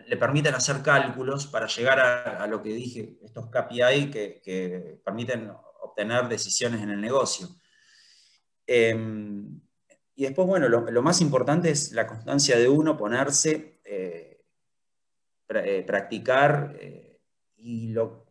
le 0.07 0.17
permiten 0.17 0.53
hacer 0.55 0.81
cálculos 0.81 1.47
para 1.47 1.67
llegar 1.67 1.99
a, 1.99 2.45
lo 2.47 2.61
que 2.61 2.69
dije, 2.69 3.17
estos 3.23 3.49
KPI 3.49 4.11
que, 4.11 4.99
permiten 5.03 5.51
obtener 5.81 6.27
decisiones 6.27 6.81
en 6.81 6.89
el 6.89 6.99
negocio. 6.99 7.47
Em, 8.67 9.59
y 10.15 10.23
después, 10.23 10.47
bueno, 10.47 10.69
lo, 10.69 11.01
más 11.01 11.21
importante 11.21 11.69
es 11.69 11.91
la 11.91 12.07
constancia 12.07 12.57
de 12.57 12.69
uno, 12.69 12.97
ponerse, 12.97 13.81
eh, 13.83 14.41
eh, 15.49 15.83
practicar, 15.85 16.75
eh, 16.79 17.19
y 17.57 17.89
lo, 17.89 18.25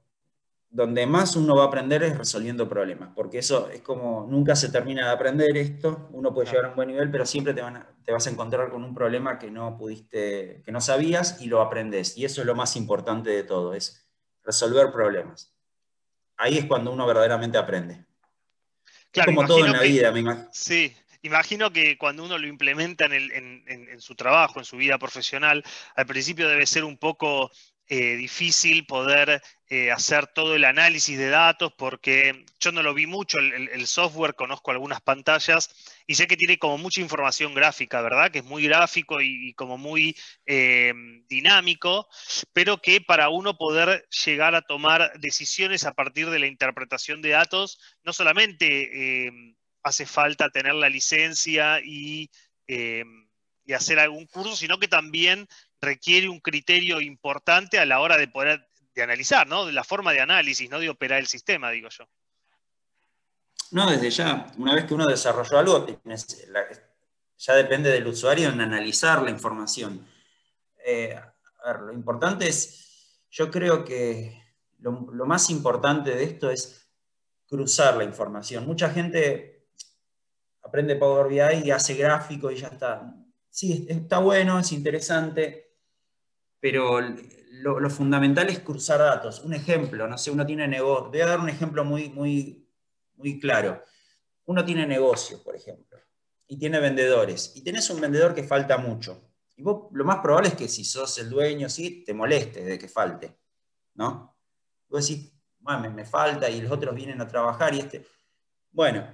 donde 0.74 1.06
más 1.06 1.36
uno 1.36 1.54
va 1.54 1.64
a 1.64 1.66
aprender 1.66 2.02
es 2.02 2.18
resolviendo 2.18 2.68
problemas, 2.68 3.10
porque 3.14 3.38
eso 3.38 3.68
es 3.68 3.80
como, 3.82 4.26
nunca 4.28 4.56
se 4.56 4.70
termina 4.70 5.06
de 5.06 5.12
aprender 5.12 5.56
esto, 5.56 6.08
uno 6.12 6.34
puede 6.34 6.48
llegar 6.48 6.64
a 6.64 6.68
un 6.70 6.76
buen 6.76 6.88
nivel, 6.88 7.10
pero 7.12 7.24
siempre 7.26 7.54
te, 7.54 7.62
te 8.02 8.12
vas 8.12 8.26
a 8.26 8.30
encontrar 8.30 8.70
con 8.70 8.82
un 8.82 8.92
problema 8.92 9.38
que 9.38 9.52
no 9.52 9.76
pudiste, 9.76 10.62
que 10.64 10.72
no 10.72 10.80
sabías 10.80 11.40
y 11.40 11.46
lo 11.46 11.60
aprendes, 11.60 12.18
y 12.18 12.24
eso 12.24 12.40
es 12.40 12.46
lo 12.46 12.56
más 12.56 12.74
importante 12.74 13.30
de 13.30 13.44
todo, 13.44 13.74
es 13.74 14.04
resolver 14.42 14.90
problemas. 14.90 15.54
Ahí 16.36 16.58
es 16.58 16.64
cuando 16.64 16.92
uno 16.92 17.06
verdaderamente 17.06 17.56
aprende. 17.56 18.04
Como 19.24 19.46
todo 19.46 19.64
en 19.66 19.72
la 19.72 19.80
vida, 19.80 20.10
me 20.12 20.20
imagino. 20.20 20.48
Sí, 20.52 20.94
imagino 21.22 21.72
que 21.72 21.96
cuando 21.98 22.24
uno 22.24 22.38
lo 22.38 22.46
implementa 22.46 23.06
en, 23.06 24.00
su 24.00 24.14
trabajo, 24.14 24.58
en 24.58 24.64
su 24.64 24.76
vida 24.76 24.98
profesional, 24.98 25.64
al 25.96 26.06
principio 26.06 26.48
debe 26.48 26.66
ser 26.66 26.84
un 26.84 26.98
poco 26.98 27.50
eh, 27.86 28.16
difícil 28.16 28.86
poder 28.86 29.42
eh, 29.74 29.90
hacer 29.90 30.26
todo 30.28 30.54
el 30.54 30.64
análisis 30.64 31.18
de 31.18 31.28
datos 31.28 31.72
porque 31.76 32.44
yo 32.60 32.72
no 32.72 32.82
lo 32.82 32.94
vi 32.94 33.06
mucho, 33.06 33.38
el, 33.38 33.86
software, 33.86 34.34
conozco 34.34 34.70
algunas 34.70 35.00
pantallas 35.00 35.70
y 36.06 36.14
sé 36.14 36.26
que 36.26 36.36
tiene 36.36 36.58
como 36.58 36.78
mucha 36.78 37.00
información 37.00 37.54
gráfica, 37.54 38.00
¿verdad? 38.00 38.30
Que 38.30 38.38
es 38.38 38.44
muy 38.44 38.64
gráfico 38.64 39.20
y, 39.20 39.52
como 39.54 39.78
muy 39.78 40.16
eh, 40.46 40.92
dinámico, 41.28 42.08
pero 42.52 42.78
que 42.78 43.00
para 43.00 43.30
uno 43.30 43.56
poder 43.56 44.06
llegar 44.24 44.54
a 44.54 44.62
tomar 44.62 45.18
decisiones 45.18 45.84
a 45.84 45.94
partir 45.94 46.30
de 46.30 46.38
la 46.38 46.46
interpretación 46.46 47.20
de 47.22 47.30
datos, 47.30 47.78
no 48.02 48.12
solamente 48.12 49.54
hace 49.84 50.06
falta 50.06 50.50
tener 50.50 50.74
la 50.74 50.88
licencia 50.88 51.78
eh, 51.78 53.04
y, 53.66 53.72
hacer 53.72 53.98
algún 53.98 54.26
curso, 54.26 54.56
sino 54.56 54.78
que 54.78 54.88
también 54.88 55.46
requiere 55.80 56.28
un 56.28 56.40
criterio 56.40 57.00
importante 57.00 57.78
a 57.78 57.86
la 57.86 58.00
hora 58.00 58.16
de 58.16 58.28
poder 58.28 58.66
de 58.94 59.02
analizar, 59.02 59.46
¿no? 59.46 59.66
De 59.66 59.72
la 59.72 59.84
forma 59.84 60.12
de 60.12 60.20
análisis, 60.20 60.70
no 60.70 60.78
de 60.78 60.88
operar 60.88 61.20
el 61.20 61.26
sistema, 61.26 61.70
digo 61.70 61.88
yo. 61.88 62.08
No, 63.72 63.90
desde 63.90 64.10
ya, 64.10 64.46
una 64.58 64.74
vez 64.74 64.84
que 64.84 64.94
uno 64.94 65.06
desarrolló 65.06 65.58
algo, 65.58 65.86
ya 67.36 67.54
depende 67.54 67.90
del 67.90 68.06
usuario 68.06 68.50
en 68.50 68.60
analizar 68.60 69.22
la 69.22 69.30
información. 69.30 70.06
Eh, 70.84 71.14
a 71.14 71.72
ver, 71.72 71.80
lo 71.80 71.92
importante 71.92 72.48
es, 72.48 73.18
yo 73.30 73.50
creo 73.50 73.84
que 73.84 74.40
lo, 74.78 75.08
lo 75.12 75.26
más 75.26 75.50
importante 75.50 76.14
de 76.14 76.24
esto 76.24 76.50
es 76.50 76.88
cruzar 77.48 77.96
la 77.96 78.04
información. 78.04 78.66
Mucha 78.66 78.90
gente 78.90 79.66
aprende 80.62 80.96
Power 80.96 81.28
BI 81.28 81.66
y 81.66 81.70
hace 81.70 81.94
gráfico 81.94 82.50
y 82.50 82.56
ya 82.56 82.68
está. 82.68 83.14
Sí, 83.50 83.86
está 83.88 84.18
bueno, 84.18 84.58
es 84.58 84.72
interesante, 84.72 85.72
pero 86.60 87.00
lo, 87.62 87.90
fundamental 87.90 88.48
es 88.48 88.60
cruzar 88.60 88.98
datos. 88.98 89.40
Un 89.40 89.54
ejemplo, 89.54 90.06
no 90.06 90.18
sé, 90.18 90.30
uno 90.30 90.46
tiene 90.46 90.66
negocio. 90.68 91.10
Voy 91.10 91.20
a 91.20 91.26
dar 91.26 91.40
un 91.40 91.48
ejemplo 91.48 91.84
muy, 91.84 92.08
muy, 92.10 92.68
muy 93.16 93.38
claro. 93.40 93.82
Uno 94.46 94.64
tiene 94.64 94.86
negocio, 94.86 95.42
por 95.42 95.56
ejemplo, 95.56 95.98
y 96.46 96.58
tiene 96.58 96.78
vendedores, 96.80 97.52
y 97.54 97.62
tenés 97.62 97.88
un 97.90 98.00
vendedor 98.00 98.34
que 98.34 98.44
falta 98.44 98.76
mucho. 98.76 99.30
Y 99.56 99.62
vos 99.62 99.86
lo 99.92 100.04
más 100.04 100.18
probable 100.18 100.48
es 100.48 100.54
que 100.54 100.68
si 100.68 100.84
sos 100.84 101.16
el 101.18 101.30
dueño, 101.30 101.68
sí, 101.68 102.04
te 102.04 102.12
moleste 102.12 102.64
de 102.64 102.78
que 102.78 102.88
falte, 102.88 103.38
¿no? 103.94 104.36
Vos 104.88 105.08
decís, 105.08 105.32
me, 105.60 105.88
me 105.88 106.04
falta 106.04 106.50
y 106.50 106.60
los 106.60 106.72
otros 106.72 106.94
vienen 106.94 107.20
a 107.20 107.28
trabajar 107.28 107.74
y 107.74 107.80
este... 107.80 108.04
Bueno, 108.70 109.06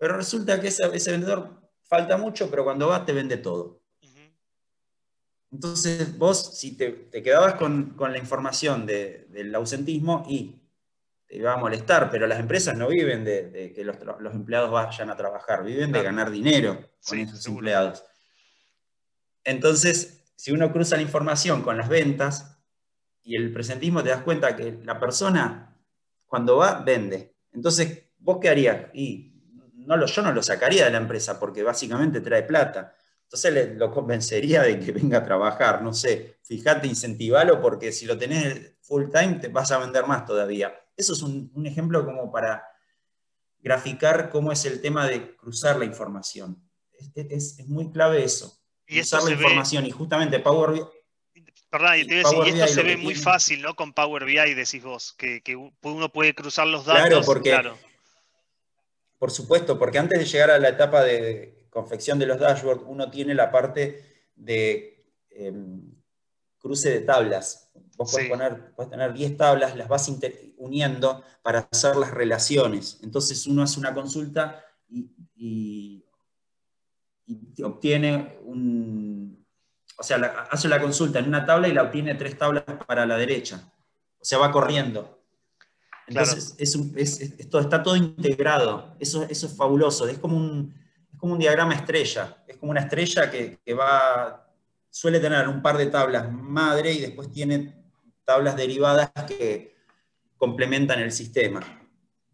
pero 0.00 0.16
resulta 0.16 0.58
que 0.58 0.68
ese, 0.68 1.10
vendedor 1.10 1.60
falta 1.82 2.16
mucho, 2.16 2.50
pero 2.50 2.64
cuando 2.64 2.88
va 2.88 3.04
te 3.04 3.12
vende 3.12 3.36
todo. 3.36 3.79
Entonces 5.52 6.16
vos, 6.16 6.58
si 6.58 6.76
te, 6.76 7.08
quedabas 7.10 7.54
con, 7.54 7.96
la 7.98 8.18
información 8.18 8.86
del 8.86 9.54
ausentismo 9.54 10.24
y 10.28 10.60
te 11.26 11.36
iba 11.36 11.52
a 11.52 11.56
molestar, 11.56 12.10
pero 12.10 12.26
las 12.26 12.40
empresas 12.40 12.76
no 12.76 12.88
viven 12.88 13.24
de, 13.24 13.72
que 13.74 13.84
los, 13.84 13.96
empleados 14.32 14.70
vayan 14.70 15.10
a 15.10 15.16
trabajar, 15.16 15.64
viven 15.64 15.92
de 15.92 16.02
ganar 16.02 16.30
dinero 16.30 16.90
con 17.06 17.18
esos 17.18 17.44
empleados. 17.46 18.04
Entonces, 19.44 20.24
si 20.36 20.52
uno 20.52 20.72
cruza 20.72 20.96
la 20.96 21.02
información 21.02 21.62
con 21.62 21.76
las 21.76 21.88
ventas 21.88 22.58
y 23.22 23.36
el 23.36 23.52
presentismo, 23.52 24.02
te 24.02 24.10
das 24.10 24.22
cuenta 24.22 24.56
que 24.56 24.78
la 24.84 24.98
persona 24.98 25.76
cuando 26.26 26.56
va, 26.56 26.80
vende. 26.80 27.34
Entonces, 27.52 28.04
¿vos 28.18 28.38
qué 28.40 28.48
harías? 28.48 28.86
Y 28.94 29.30
yo 29.74 30.22
no 30.22 30.32
lo 30.32 30.42
sacaría 30.42 30.84
de 30.84 30.90
la 30.92 30.98
empresa 30.98 31.40
porque 31.40 31.62
básicamente 31.62 32.20
trae 32.20 32.44
plata. 32.44 32.94
Entonces 33.32 33.76
lo 33.76 33.92
convencería 33.92 34.62
de 34.62 34.80
que 34.80 34.90
venga 34.90 35.18
a 35.18 35.24
trabajar, 35.24 35.82
no 35.82 35.94
sé, 35.94 36.38
fíjate, 36.42 36.88
incentivalo 36.88 37.62
porque 37.62 37.92
si 37.92 38.04
lo 38.04 38.18
tenés 38.18 38.72
full 38.80 39.04
time 39.08 39.34
te 39.34 39.46
vas 39.46 39.70
a 39.70 39.78
vender 39.78 40.04
más 40.04 40.26
todavía. 40.26 40.74
Eso 40.96 41.12
es 41.12 41.22
un, 41.22 41.64
ejemplo 41.64 42.04
como 42.04 42.32
para 42.32 42.66
graficar 43.60 44.30
cómo 44.30 44.50
es 44.50 44.64
el 44.64 44.80
tema 44.80 45.06
de 45.06 45.36
cruzar 45.36 45.78
la 45.78 45.84
información. 45.84 46.60
Es, 47.14 47.64
muy 47.68 47.92
clave 47.92 48.24
eso. 48.24 48.60
Y 48.84 48.96
cruzar 48.96 49.22
la 49.22 49.30
información 49.30 49.86
y 49.86 49.92
justamente 49.92 50.40
Power 50.40 50.72
BI. 50.72 50.82
Perdón, 51.70 51.98
y, 51.98 52.12
esto 52.12 52.66
se 52.66 52.82
ve 52.82 52.96
muy 52.96 53.14
fácil, 53.14 53.62
¿no? 53.62 53.76
Con 53.76 53.92
Power 53.92 54.24
BI, 54.24 54.54
decís 54.54 54.82
vos, 54.82 55.14
que, 55.16 55.40
uno 55.82 56.08
puede 56.08 56.34
cruzar 56.34 56.66
los 56.66 56.84
datos. 56.84 57.06
Claro, 57.06 57.22
porque 57.24 57.50
claro. 57.50 57.78
Por 59.20 59.30
supuesto, 59.30 59.78
porque 59.78 59.98
antes 59.98 60.18
de 60.18 60.24
llegar 60.24 60.50
a 60.50 60.58
la 60.58 60.70
etapa 60.70 61.04
de 61.04 61.59
confección 61.70 62.18
de 62.18 62.26
los 62.26 62.38
dashboards, 62.38 62.84
uno 62.86 63.10
tiene 63.10 63.34
la 63.34 63.50
parte 63.50 64.26
de 64.34 65.06
em, 65.30 65.94
cruce 66.58 66.90
de 66.90 67.00
tablas. 67.00 67.70
Vos 67.96 68.12
podés, 68.12 68.28
poner, 68.28 68.74
tener 68.90 69.12
10 69.12 69.36
tablas, 69.36 69.76
las 69.76 69.88
vas 69.88 70.10
uniendo 70.56 71.22
para 71.42 71.68
hacer 71.70 71.96
las 71.96 72.10
relaciones. 72.10 72.98
Entonces 73.02 73.46
uno 73.46 73.62
hace 73.62 73.78
una 73.78 73.94
consulta 73.94 74.64
y, 74.88 76.04
obtiene 77.62 78.38
un... 78.44 79.46
O 79.96 80.02
sea, 80.02 80.16
hace 80.50 80.66
la 80.68 80.80
consulta 80.80 81.18
en 81.18 81.28
una 81.28 81.44
tabla 81.44 81.68
y 81.68 81.72
la 81.72 81.82
obtiene 81.82 82.14
tres 82.14 82.36
tablas 82.36 82.64
para 82.86 83.04
la 83.06 83.16
derecha. 83.16 83.70
O 84.18 84.24
sea, 84.24 84.38
va 84.38 84.50
corriendo. 84.50 85.22
Entonces, 86.06 86.54
esto 86.58 87.60
está 87.60 87.82
todo 87.82 87.96
integrado. 87.96 88.96
Eso, 88.98 89.22
eso 89.24 89.46
es 89.46 89.56
fabuloso. 89.56 90.08
Es 90.08 90.18
como, 90.18 90.36
un, 90.36 90.74
como 91.20 91.34
un 91.34 91.38
diagrama 91.38 91.74
estrella. 91.74 92.42
Es 92.48 92.56
como 92.56 92.72
una 92.72 92.80
estrella 92.80 93.30
que, 93.30 93.58
va, 93.74 94.48
suele 94.88 95.20
tener 95.20 95.46
un 95.46 95.62
par 95.62 95.76
de 95.76 95.86
tablas 95.86 96.30
madre 96.32 96.92
y 96.92 97.00
después 97.00 97.30
tiene 97.30 97.74
tablas 98.24 98.56
derivadas 98.56 99.10
que 99.28 99.76
complementan 100.36 101.00
el 101.00 101.12
sistema. 101.12 101.79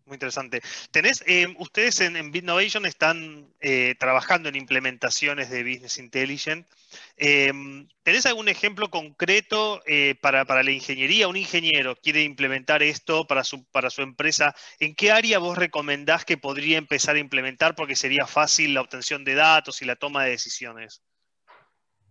Muy 0.06 0.14
interesante. 0.14 0.62
¿Tenés, 0.92 1.24
eh, 1.26 1.52
ustedes 1.58 2.00
en, 2.00 2.14
en 2.14 2.30
Bitnovation 2.30 2.86
están 2.86 3.52
eh, 3.60 3.96
trabajando 3.98 4.48
en 4.48 4.54
implementaciones 4.54 5.50
de 5.50 5.64
Business 5.64 5.98
Intelligence. 5.98 6.68
Em, 7.16 7.88
¿Tenés 8.04 8.24
algún 8.26 8.48
ejemplo 8.48 8.88
concreto 8.88 9.82
eh, 9.84 10.14
para, 10.20 10.44
la 10.44 10.70
ingeniería? 10.70 11.26
Un 11.26 11.36
ingeniero 11.36 11.96
quiere 11.96 12.22
implementar 12.22 12.84
esto 12.84 13.26
para 13.26 13.42
su, 13.42 13.64
para 13.64 13.90
su 13.90 14.02
empresa. 14.02 14.54
¿En 14.78 14.94
qué 14.94 15.10
área 15.10 15.40
vos 15.40 15.58
recomendás 15.58 16.24
que 16.24 16.36
podría 16.36 16.78
empezar 16.78 17.16
a 17.16 17.18
implementar 17.18 17.74
porque 17.74 17.96
sería 17.96 18.28
fácil 18.28 18.74
la 18.74 18.82
obtención 18.82 19.24
de 19.24 19.34
datos 19.34 19.82
y 19.82 19.86
la 19.86 19.96
toma 19.96 20.22
de 20.22 20.30
decisiones? 20.30 21.02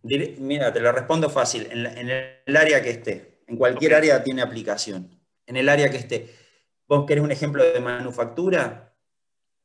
Mira, 0.04 0.74
te 0.74 0.82
lo 0.82 0.92
respondo 0.92 1.30
fácil. 1.30 1.66
En, 1.72 2.10
el 2.10 2.58
área 2.58 2.84
que 2.84 2.90
esté. 2.90 3.40
En 3.48 3.56
cualquier 3.56 3.94
área 3.94 4.22
tiene 4.22 4.42
aplicación. 4.42 5.18
En 5.48 5.56
el 5.56 5.70
área 5.70 5.90
que 5.90 5.98
esté 5.98 6.45
¿Vos 6.88 7.06
querés 7.08 7.24
un 7.24 7.32
ejemplo 7.32 7.64
de 7.64 7.80
manufactura? 7.80 8.96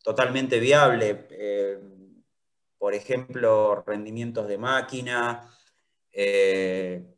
Totalmente 0.03 0.59
viable. 0.59 1.27
Eh, 1.31 1.79
por 2.79 2.95
ejemplo, 2.95 3.83
rendimientos 3.87 4.49
de 4.49 4.57
máquina, 4.57 5.55
eh, 6.11 7.15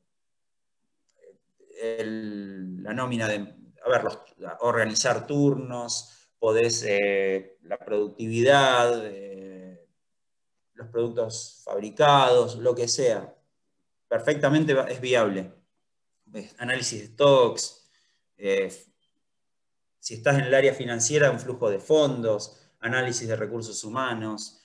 la 1.94 2.92
nómina 2.92 3.28
de, 3.28 3.36
a 3.84 3.88
ver, 3.88 4.02
organizar 4.60 5.24
turnos, 5.24 6.28
podés, 6.40 6.84
eh, 6.84 7.58
la 7.62 7.78
productividad, 7.78 9.04
los 10.74 10.88
productos 10.88 11.62
fabricados, 11.64 12.56
lo 12.56 12.74
que 12.74 12.88
sea. 12.88 13.32
Perfectamente 14.08 14.74
es 14.88 15.00
viable. 15.00 15.52
Análisis 16.58 17.02
de 17.02 17.06
stocks, 17.06 17.88
si 20.02 20.14
estás 20.14 20.36
en 20.36 20.46
el 20.46 20.54
área 20.54 20.74
financiera, 20.74 21.30
un 21.30 21.38
flujo 21.38 21.70
de 21.70 21.78
fondos, 21.78 22.58
análisis 22.80 23.28
de 23.28 23.36
recursos 23.36 23.84
humanos. 23.84 24.60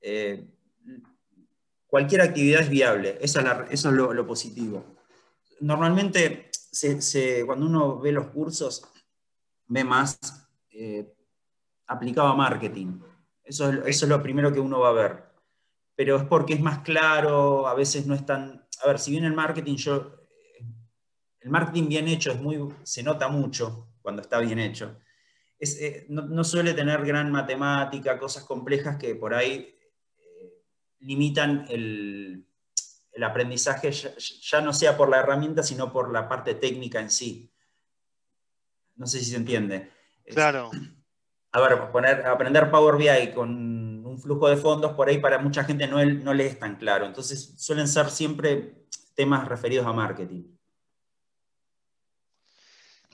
Eh, 0.00 0.48
cualquier 1.86 2.22
actividad 2.22 2.62
es 2.62 2.70
viable, 2.70 3.18
eso 3.20 3.40
es, 3.68 3.84
lo, 3.84 4.26
positivo. 4.26 4.96
Normalmente, 5.60 6.50
cuando 7.44 7.66
uno 7.66 7.98
ve 7.98 8.12
los 8.12 8.28
cursos, 8.28 8.82
ve 9.66 9.84
más 9.84 10.18
eh, 10.70 11.12
aplicado 11.86 12.28
a 12.28 12.34
marketing. 12.34 12.98
Eso 13.44 13.70
es, 13.70 14.02
lo 14.08 14.22
primero 14.22 14.50
que 14.54 14.60
uno 14.60 14.80
va 14.80 14.88
a 14.88 14.92
ver. 14.92 15.24
Pero 15.96 16.16
es 16.16 16.24
porque 16.24 16.54
es 16.54 16.62
más 16.62 16.78
claro, 16.78 17.68
a 17.68 17.74
veces 17.74 18.06
no 18.06 18.14
es 18.14 18.24
tan... 18.24 18.66
A 18.82 18.86
ver, 18.86 18.98
si 18.98 19.10
bien 19.10 19.26
el 19.26 19.34
marketing, 19.34 19.76
el 21.40 21.50
marketing 21.50 21.88
bien 21.88 22.08
hecho 22.08 22.32
es 22.32 22.40
muy, 22.40 22.72
se 22.84 23.02
nota 23.02 23.28
mucho, 23.28 23.87
cuando 24.08 24.22
está 24.22 24.38
bien 24.38 24.58
hecho. 24.58 24.98
Eh, 25.60 26.06
no, 26.08 26.42
suele 26.42 26.72
tener 26.72 27.04
gran 27.04 27.30
matemática, 27.30 28.18
cosas 28.18 28.44
complejas 28.44 28.96
que 28.96 29.14
por 29.14 29.34
ahí 29.34 29.76
eh, 30.16 30.62
limitan 31.00 31.66
el, 31.68 32.46
aprendizaje, 33.22 33.90
ya, 33.90 34.60
no 34.62 34.72
sea 34.72 34.96
por 34.96 35.10
la 35.10 35.18
herramienta, 35.18 35.62
sino 35.62 35.92
por 35.92 36.10
la 36.10 36.26
parte 36.26 36.54
técnica 36.54 37.00
en 37.00 37.10
sí. 37.10 37.52
No 38.96 39.06
sé 39.06 39.18
si 39.18 39.26
se 39.26 39.36
entiende. 39.36 39.90
Claro. 40.24 40.70
A 41.52 41.60
ver, 41.60 41.90
poner, 41.92 42.26
aprender 42.26 42.70
Power 42.70 42.96
BI 42.96 43.34
con 43.34 44.06
un 44.06 44.18
flujo 44.18 44.48
de 44.48 44.56
fondos, 44.56 44.92
por 44.92 45.08
ahí 45.08 45.18
para 45.18 45.38
mucha 45.38 45.64
gente 45.64 45.86
no, 45.86 46.02
no 46.02 46.32
le 46.32 46.46
es 46.46 46.58
tan 46.58 46.76
claro. 46.76 47.04
Entonces 47.04 47.54
suelen 47.58 47.88
ser 47.88 48.08
siempre 48.08 48.86
temas 49.14 49.46
referidos 49.46 49.86
a 49.86 49.92
marketing. 49.92 50.57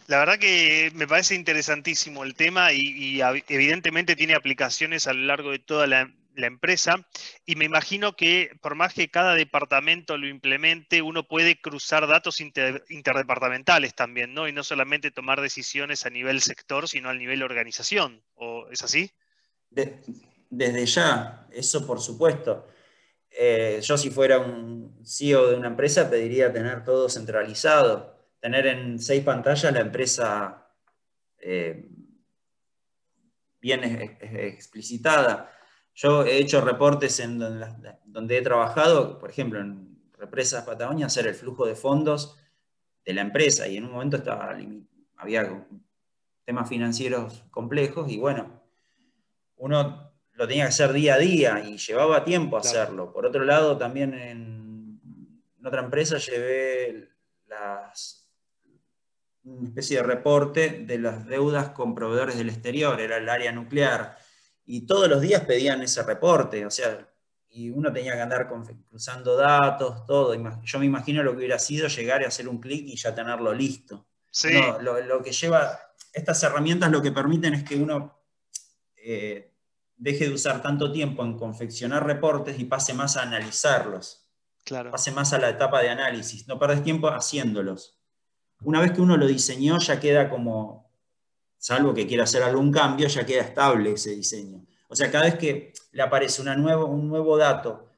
La 0.07 0.19
verdad 0.19 0.39
que 0.39 0.93
me 0.95 1.07
parece 1.07 1.35
interesantísimo 1.35 2.25
el 2.25 2.35
tema 2.35 2.73
y, 2.73 3.21
evidentemente 3.49 4.17
tiene 4.17 4.35
aplicaciones 4.35 5.07
a 5.07 5.15
lo 5.15 5.23
largo 5.23 5.51
de 5.51 5.59
toda 5.59 5.87
la, 5.87 6.11
empresa 6.37 6.97
y 7.47 7.55
me 7.55 7.65
imagino 7.65 8.17
que 8.17 8.51
por 8.61 8.75
más 8.75 8.93
que 8.93 9.09
cada 9.09 9.35
departamento 9.35 10.19
lo 10.19 10.27
implemente, 10.27 11.01
uno 11.01 11.29
puede 11.29 11.61
cruzar 11.61 12.09
datos 12.09 12.41
interdepartamentales 12.41 13.95
también, 13.95 14.35
¿no? 14.35 14.49
Y 14.49 14.53
no 14.53 14.65
solamente 14.65 15.13
tomar 15.13 15.41
decisiones 15.41 16.07
a 16.07 16.11
nivel 16.11 16.41
sector, 16.41 16.89
sino 16.89 17.09
a 17.09 17.15
nivel 17.15 17.45
organización. 17.45 18.25
¿O 18.35 18.67
es 18.73 18.83
así? 18.83 19.13
desde 19.71 20.87
ya, 20.87 21.47
eso 21.53 21.87
por 21.87 22.01
supuesto. 22.01 22.67
Eh, 23.31 23.81
yo 23.81 23.97
si 23.97 24.11
fuera 24.11 24.39
un 24.39 25.01
CEO 25.05 25.51
de 25.51 25.57
una 25.57 25.69
empresa 25.69 26.11
pediría 26.11 26.53
tener 26.53 26.85
todo 26.85 27.09
centralizado 27.09 28.14
tener 28.45 28.67
en 28.67 28.99
seis 28.99 29.25
pantallas 29.25 29.73
la 29.73 29.81
empresa 29.81 30.69
eh, 31.39 31.89
bien 33.59 33.83
explicitada. 33.83 35.51
Yo 35.95 36.27
he 36.27 36.37
hecho 36.37 36.61
reportes 36.61 37.21
en 37.21 37.39
donde, 37.39 38.37
he 38.37 38.43
trabajado, 38.43 39.19
por 39.19 39.31
ejemplo, 39.31 39.63
en 39.63 39.99
Represas 40.19 40.63
Patagonia, 40.63 41.07
hacer 41.07 41.27
el 41.27 41.35
flujo 41.35 41.65
de 41.65 41.75
fondos 41.75 42.39
de 43.03 43.15
la 43.15 43.23
empresa 43.23 43.67
y 43.67 43.79
en 43.79 43.87
un 43.87 43.93
momento 43.93 44.19
estaba, 44.19 44.55
había 45.17 45.67
temas 46.45 46.69
financieros 46.69 47.45
complejos 47.51 48.11
y 48.11 48.19
bueno, 48.19 48.63
uno 49.57 50.13
lo 50.33 50.47
tenía 50.47 50.65
que 50.65 50.69
hacer 50.69 50.93
día 50.93 51.15
a 51.15 51.19
día 51.19 51.65
y 51.67 51.79
llevaba 51.79 52.27
tiempo 52.27 52.59
hacerlo. 52.59 53.11
Por 53.11 53.25
otro 53.25 53.43
lado, 53.43 53.79
también 53.79 54.13
en 54.13 55.01
otra 55.65 55.81
empresa 55.81 56.19
llevé 56.19 57.09
las 57.47 58.24
una 59.45 59.69
especie 59.69 59.99
de 59.99 60.03
reporte 60.03 60.85
de 60.87 60.99
las 60.99 61.27
deudas 61.27 61.71
con 61.71 61.95
proveedores 61.95 62.37
del 62.37 62.49
exterior, 62.49 63.01
era 63.01 63.19
el 63.19 63.29
área 63.29 63.53
nuclear, 63.53 64.17
y 64.65 64.87
todos 64.87 65.09
los 65.09 65.21
días 65.21 65.43
pedían 65.43 65.83
ese 65.83 66.03
reporte, 66.03 66.65
o 66.65 66.71
sea, 66.71 67.07
y 67.51 67.71
uno 67.71 67.93
tenía 67.93 68.15
que 68.15 68.21
andar 68.21 68.49
cruzando 68.89 69.37
datos, 69.37 70.07
todo. 70.07 70.35
Yo 70.65 70.79
me 70.81 70.87
imagino 70.87 71.23
lo 71.23 71.33
que 71.33 71.39
hubiera 71.39 71.59
sido 71.59 71.87
llegar 71.87 72.23
y 72.23 72.25
hacer 72.25 72.49
un 72.49 72.59
clic 72.59 72.85
y 72.89 72.97
ya 72.97 73.15
tenerlo 73.15 73.55
listo. 73.55 74.09
lo, 74.81 75.23
que 75.23 75.31
lleva, 75.31 75.79
estas 76.13 76.43
herramientas 76.43 76.91
lo 76.91 77.01
que 77.01 77.13
permiten 77.13 77.55
es 77.55 77.63
que 77.63 77.77
uno 77.77 78.19
eh, 78.97 79.53
deje 79.97 80.27
de 80.27 80.35
usar 80.35 80.63
tanto 80.63 80.91
tiempo 80.91 81.23
en 81.25 81.39
confeccionar 81.39 82.05
reportes 82.05 82.59
y 82.59 82.65
pase 82.65 82.93
más 82.93 83.17
a 83.17 83.23
analizarlos. 83.23 84.27
Claro. 84.65 84.91
Pase 84.91 85.13
más 85.13 85.33
a 85.33 85.39
la 85.39 85.51
etapa 85.51 85.81
de 85.81 85.91
análisis. 85.91 86.49
No 86.49 86.59
perdes 86.59 86.83
tiempo 86.83 87.09
haciéndolos 87.09 87.94
una 88.63 88.81
vez 88.81 88.93
que 88.93 89.01
uno 89.01 89.17
lo 89.17 89.27
diseñó, 89.27 89.79
ya 89.79 90.01
queda 90.01 90.29
como, 90.31 90.91
salvo 91.59 91.95
que 91.95 92.07
quiera 92.07 92.25
hacer 92.25 92.43
algún 92.43 92.73
cambio, 92.73 93.09
ya 93.09 93.27
queda 93.27 93.43
estable 93.43 93.93
ese 93.93 94.11
diseño. 94.11 94.65
O 94.89 94.97
sea, 94.97 95.11
cada 95.11 95.25
vez 95.25 95.37
que 95.37 95.73
le 95.93 96.03
aparece 96.03 96.43
una 96.43 96.57
nuevo, 96.57 96.87
un 96.87 97.09
nuevo 97.09 97.37
dato 97.37 97.89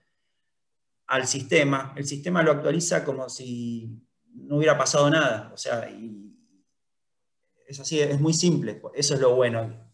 al 1.07 1.27
sistema, 1.27 1.93
el 1.97 2.07
sistema 2.07 2.43
lo 2.43 2.53
actualiza 2.53 3.05
como 3.05 3.29
si 3.29 4.03
no 4.33 4.57
hubiera 4.57 4.77
pasado 4.77 5.09
nada. 5.11 5.51
O 5.53 5.57
sea, 5.57 5.89
es 7.67 7.81
así, 7.81 8.01
es 8.01 8.21
muy 8.21 8.35
simple, 8.35 8.81
eso 8.95 9.15
es 9.15 9.21
lo 9.21 9.35
bueno. 9.35 9.85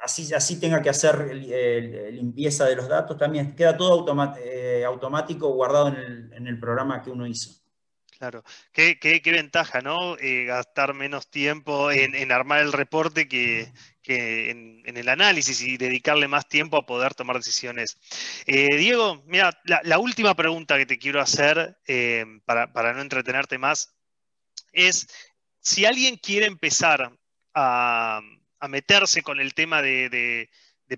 Así, 0.00 0.32
así 0.34 0.58
tenga 0.58 0.82
que 0.82 0.90
hacer 0.90 1.32
limpieza 2.12 2.64
de 2.64 2.74
los 2.74 2.88
datos, 2.88 3.16
también 3.16 3.54
queda 3.54 3.76
todo 3.76 4.04
eh, 4.38 4.84
automático 4.84 5.48
guardado 5.48 5.88
en 5.88 6.46
el 6.46 6.58
programa 6.58 7.02
que 7.02 7.10
uno 7.10 7.26
hizo. 7.26 7.61
Claro, 8.22 8.44
qué, 8.72 9.20
ventaja, 9.24 9.80
¿no? 9.80 10.16
Eh, 10.16 10.44
gastar 10.44 10.94
menos 10.94 11.28
tiempo 11.28 11.90
en, 11.90 12.30
armar 12.30 12.60
el 12.60 12.72
reporte 12.72 13.26
que, 13.26 13.72
en, 14.04 14.96
el 14.96 15.08
análisis 15.08 15.60
y 15.60 15.76
dedicarle 15.76 16.28
más 16.28 16.48
tiempo 16.48 16.76
a 16.76 16.86
poder 16.86 17.14
tomar 17.14 17.38
decisiones. 17.38 17.98
Eh, 18.46 18.76
Diego, 18.76 19.24
mira, 19.26 19.60
la, 19.64 19.98
última 19.98 20.36
pregunta 20.36 20.78
que 20.78 20.86
te 20.86 21.00
quiero 21.00 21.20
hacer 21.20 21.76
eh, 21.88 22.24
para, 22.44 22.92
no 22.94 23.00
entretenerte 23.00 23.58
más 23.58 23.92
es, 24.70 25.08
si 25.58 25.84
alguien 25.84 26.16
quiere 26.16 26.46
empezar 26.46 27.18
a, 27.54 28.20
meterse 28.68 29.22
con 29.22 29.40
el 29.40 29.52
tema 29.52 29.82
de, 29.82 30.48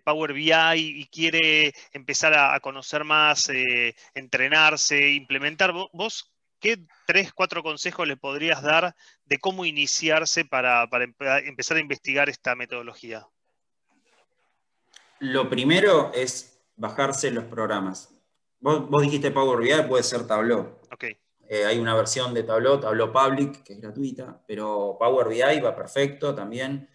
Power 0.04 0.34
BI 0.34 0.52
y 0.74 1.06
quiere 1.06 1.72
empezar 1.92 2.34
a, 2.34 2.60
conocer 2.60 3.02
más, 3.04 3.50
entrenarse, 4.14 5.08
implementar, 5.12 5.72
vos 5.72 6.33
¿qué 6.64 6.82
tres, 7.06 7.34
cuatro 7.34 7.62
consejos 7.62 8.08
le 8.08 8.16
podrías 8.16 8.62
dar 8.62 8.96
de 9.26 9.38
cómo 9.38 9.66
iniciarse 9.66 10.46
para, 10.46 10.88
empezar 11.44 11.76
a 11.76 11.80
investigar 11.80 12.30
esta 12.30 12.54
metodología? 12.54 13.28
Lo 15.18 15.50
primero 15.50 16.10
es 16.14 16.58
bajarse 16.76 17.30
los 17.30 17.44
programas. 17.44 18.14
Vos, 18.60 19.02
dijiste 19.02 19.30
Power 19.30 19.58
BI, 19.58 19.86
puede 19.86 20.02
ser 20.02 20.26
Tableau. 20.26 20.80
Okay. 20.90 21.18
Eh, 21.50 21.66
hay 21.66 21.78
una 21.78 21.94
versión 21.94 22.32
de 22.32 22.44
Tableau, 22.44 22.80
Tableau 22.80 23.12
Public, 23.12 23.62
que 23.62 23.74
es 23.74 23.80
gratuita, 23.82 24.42
pero 24.48 24.96
Power 24.98 25.28
BI 25.28 25.60
va 25.60 25.76
perfecto 25.76 26.34
también. 26.34 26.88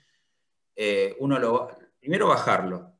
Eh, 0.76 1.16
uno 1.20 1.38
lo 1.38 1.70
primero 2.00 2.28
bajarlo. 2.28 2.92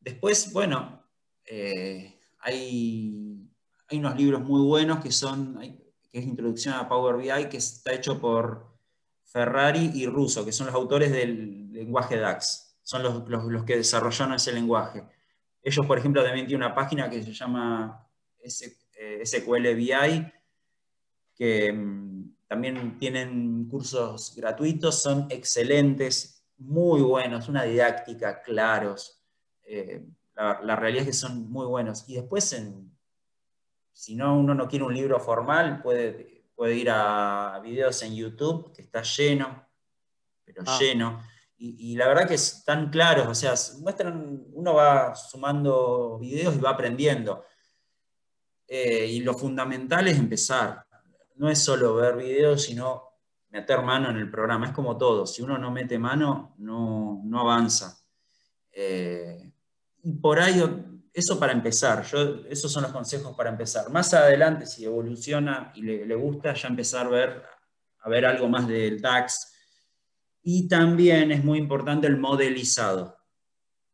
Después, 0.00 0.52
bueno, 0.52 1.02
eh, 1.46 2.20
hay, 2.40 3.48
hay, 3.88 3.98
unos 3.98 4.16
libros 4.16 4.42
muy 4.42 4.60
buenos 4.60 5.02
que 5.02 5.10
son, 5.10 5.58
que 6.14 6.20
es 6.20 6.26
Introducción 6.26 6.74
a 6.74 6.88
Power 6.88 7.16
BI, 7.16 7.48
que 7.48 7.56
está 7.56 7.92
hecho 7.92 8.20
por 8.20 8.68
Ferrari 9.24 9.90
y 9.94 10.06
Russo, 10.06 10.44
que 10.44 10.52
son 10.52 10.66
los 10.66 10.74
autores 10.76 11.10
del 11.10 11.72
lenguaje 11.72 12.16
DAX. 12.16 12.78
Son 12.84 13.02
los, 13.02 13.64
que 13.64 13.78
desarrollaron 13.78 14.36
ese 14.36 14.52
lenguaje. 14.52 15.02
Ellos, 15.60 15.84
por 15.84 15.98
ejemplo, 15.98 16.22
también 16.22 16.46
tienen 16.46 16.64
una 16.64 16.72
página 16.72 17.10
que 17.10 17.20
se 17.20 17.32
llama 17.32 18.08
SQL 18.46 19.66
eh, 19.66 19.74
BI, 19.74 20.32
que 21.34 21.72
mm, 21.72 22.36
también 22.46 22.96
tienen 23.00 23.66
cursos 23.68 24.36
gratuitos, 24.36 25.02
son 25.02 25.26
excelentes, 25.30 26.44
muy 26.58 27.02
buenos, 27.02 27.48
una 27.48 27.64
didáctica, 27.64 28.40
claros. 28.40 29.20
Eh, 29.64 30.06
la, 30.36 30.76
realidad 30.76 31.02
es 31.02 31.08
que 31.08 31.12
son 31.12 31.50
muy 31.50 31.66
buenos. 31.66 32.08
Y 32.08 32.14
después, 32.14 32.52
si 33.94 34.16
no 34.16 34.36
uno 34.36 34.54
no 34.54 34.68
quiere 34.68 34.84
un 34.84 34.92
libro 34.92 35.18
formal, 35.20 35.80
puede, 35.80 36.44
puede 36.54 36.74
ir 36.74 36.90
a 36.90 37.60
videos 37.62 38.02
en 38.02 38.14
YouTube, 38.14 38.74
que 38.74 38.82
está 38.82 39.02
lleno, 39.02 39.66
pero 40.44 40.62
ah. 40.66 40.78
lleno. 40.78 41.22
Y, 41.56 41.96
la 41.96 42.08
verdad 42.08 42.28
que 42.28 42.34
están 42.34 42.90
claros, 42.90 43.26
o 43.26 43.34
sea, 43.34 43.54
muestran, 43.80 44.44
uno 44.52 44.74
va 44.74 45.14
sumando 45.14 46.18
videos 46.18 46.56
y 46.56 46.58
va 46.58 46.70
aprendiendo. 46.70 47.44
Eh, 48.66 49.06
y 49.06 49.20
lo 49.20 49.32
fundamental 49.32 50.06
es 50.08 50.18
empezar. 50.18 50.84
No 51.36 51.48
es 51.48 51.60
solo 51.60 51.94
ver 51.94 52.16
videos, 52.16 52.64
sino 52.64 53.04
meter 53.48 53.80
mano 53.80 54.10
en 54.10 54.16
el 54.16 54.30
programa. 54.30 54.66
Es 54.66 54.72
como 54.72 54.98
todo. 54.98 55.26
Si 55.26 55.40
uno 55.40 55.56
no 55.56 55.70
mete 55.70 55.98
mano, 55.98 56.54
no, 56.58 57.22
no 57.24 57.40
avanza. 57.40 57.98
Eh, 58.70 59.50
y 60.02 60.12
por 60.12 60.40
ahí, 60.40 60.60
eso 61.14 61.38
para 61.38 61.52
empezar, 61.52 62.04
yo, 62.04 62.44
esos 62.50 62.72
son 62.72 62.82
los 62.82 62.92
consejos 62.92 63.36
para 63.36 63.48
empezar. 63.48 63.88
Más 63.88 64.12
adelante, 64.12 64.66
si 64.66 64.84
evoluciona 64.84 65.70
y 65.76 65.82
le, 65.82 66.14
gusta, 66.16 66.54
ya 66.54 66.66
empezar 66.66 67.06
a 67.06 67.10
ver, 67.10 67.42
a 68.00 68.08
ver 68.08 68.26
algo 68.26 68.48
más 68.48 68.66
del 68.66 69.00
DAX. 69.00 69.52
Y 70.42 70.66
también 70.66 71.30
es 71.30 71.44
muy 71.44 71.58
importante 71.58 72.08
el 72.08 72.16
modelizado. 72.16 73.16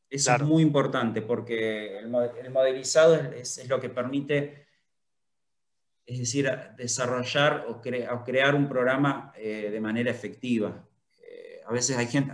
Eso 0.09 0.35
es 0.35 0.43
muy 0.43 0.63
importante 0.63 1.21
porque 1.21 1.99
el, 1.99 2.09
modelizado 2.09 3.15
es, 3.15 3.69
lo 3.69 3.79
que 3.79 3.91
permite, 3.91 4.67
es 6.07 6.19
decir, 6.21 6.51
desarrollar 6.79 7.67
o, 7.69 7.83
crear 7.83 8.55
un 8.55 8.67
programa 8.67 9.31
eh, 9.37 9.69
de 9.71 9.81
manera 9.81 10.11
efectiva. 10.11 10.89
Eh, 11.23 11.61
a 11.67 11.71
veces 11.71 11.99
hay 11.99 12.07
gente, 12.07 12.33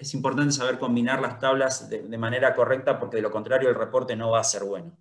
es 0.00 0.14
importante 0.14 0.52
saber 0.52 0.78
combinar 0.78 1.20
las 1.20 1.38
tablas 1.38 1.90
de, 1.90 2.02
manera 2.16 2.54
correcta 2.54 2.98
porque 2.98 3.16
de 3.16 3.22
lo 3.22 3.30
contrario 3.30 3.68
el 3.68 3.74
reporte 3.74 4.16
no 4.16 4.30
va 4.30 4.40
a 4.40 4.44
ser 4.44 4.64
bueno. 4.64 4.96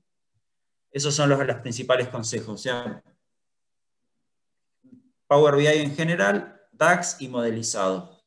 Esos 0.91 1.15
son 1.15 1.29
los, 1.29 1.39
principales 1.61 2.09
consejos. 2.09 2.49
O 2.49 2.57
sea, 2.57 3.01
Power 5.25 5.55
BI 5.55 5.67
en 5.67 5.95
general, 5.95 6.61
DAX 6.73 7.21
y 7.21 7.29
modelizado. 7.29 8.21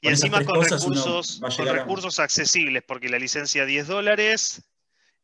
Y 0.00 0.08
encima 0.08 0.44
con 0.44 0.60
recursos, 0.60 1.40
con 1.40 1.66
recursos 1.68 2.18
accesibles, 2.18 2.82
porque 2.84 3.08
la 3.08 3.18
licencia 3.18 3.64
10 3.64 3.86
dólares, 3.86 4.62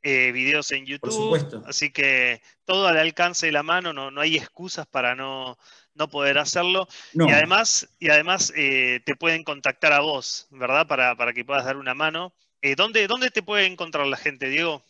eh, 0.03 0.31
videos 0.31 0.71
en 0.71 0.87
YouTube, 0.87 1.65
así 1.67 1.91
que 1.91 2.41
todo 2.65 2.87
al 2.87 2.99
alcance 2.99 3.47
de 3.47 3.53
la 3.53 3.65
mano, 3.65 3.93
no, 3.93 4.13
no 4.13 4.21
hay 4.21 4.37
excusas 4.37 4.87
para 4.87 5.17
no, 5.17 5.59
no 5.97 6.09
poder 6.09 6.39
hacerlo. 6.39 6.89
Y 7.15 7.31
además, 7.31 7.89
y 7.99 8.11
además 8.11 8.53
eh, 8.57 9.01
te 9.05 9.17
pueden 9.17 9.43
contactar 9.45 9.93
a 9.93 10.01
vos, 10.01 10.47
¿verdad? 10.51 10.87
Para, 10.87 11.33
que 11.33 11.45
puedas 11.45 11.65
dar 11.65 11.77
una 11.77 11.95
mano. 11.95 12.33
Eh, 12.63 12.75
¿dónde, 12.77 13.07
¿Dónde 13.07 13.31
te 13.31 13.43
puede 13.43 13.67
encontrar 13.67 14.07
la 14.07 14.17
gente, 14.17 14.49
Diego? 14.49 14.81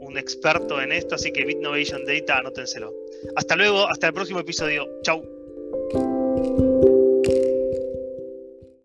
un 0.00 0.18
experto 0.18 0.80
en 0.80 0.90
esto, 0.90 1.14
así 1.14 1.30
que 1.30 1.44
Bitnovation 1.44 2.04
Data, 2.04 2.38
anótenselo. 2.38 2.92
Hasta 3.36 3.56
luego, 3.56 3.88
hasta 3.88 4.08
el 4.08 4.12
próximo 4.12 4.40
episodio. 4.40 4.86
Chau. 5.02 5.37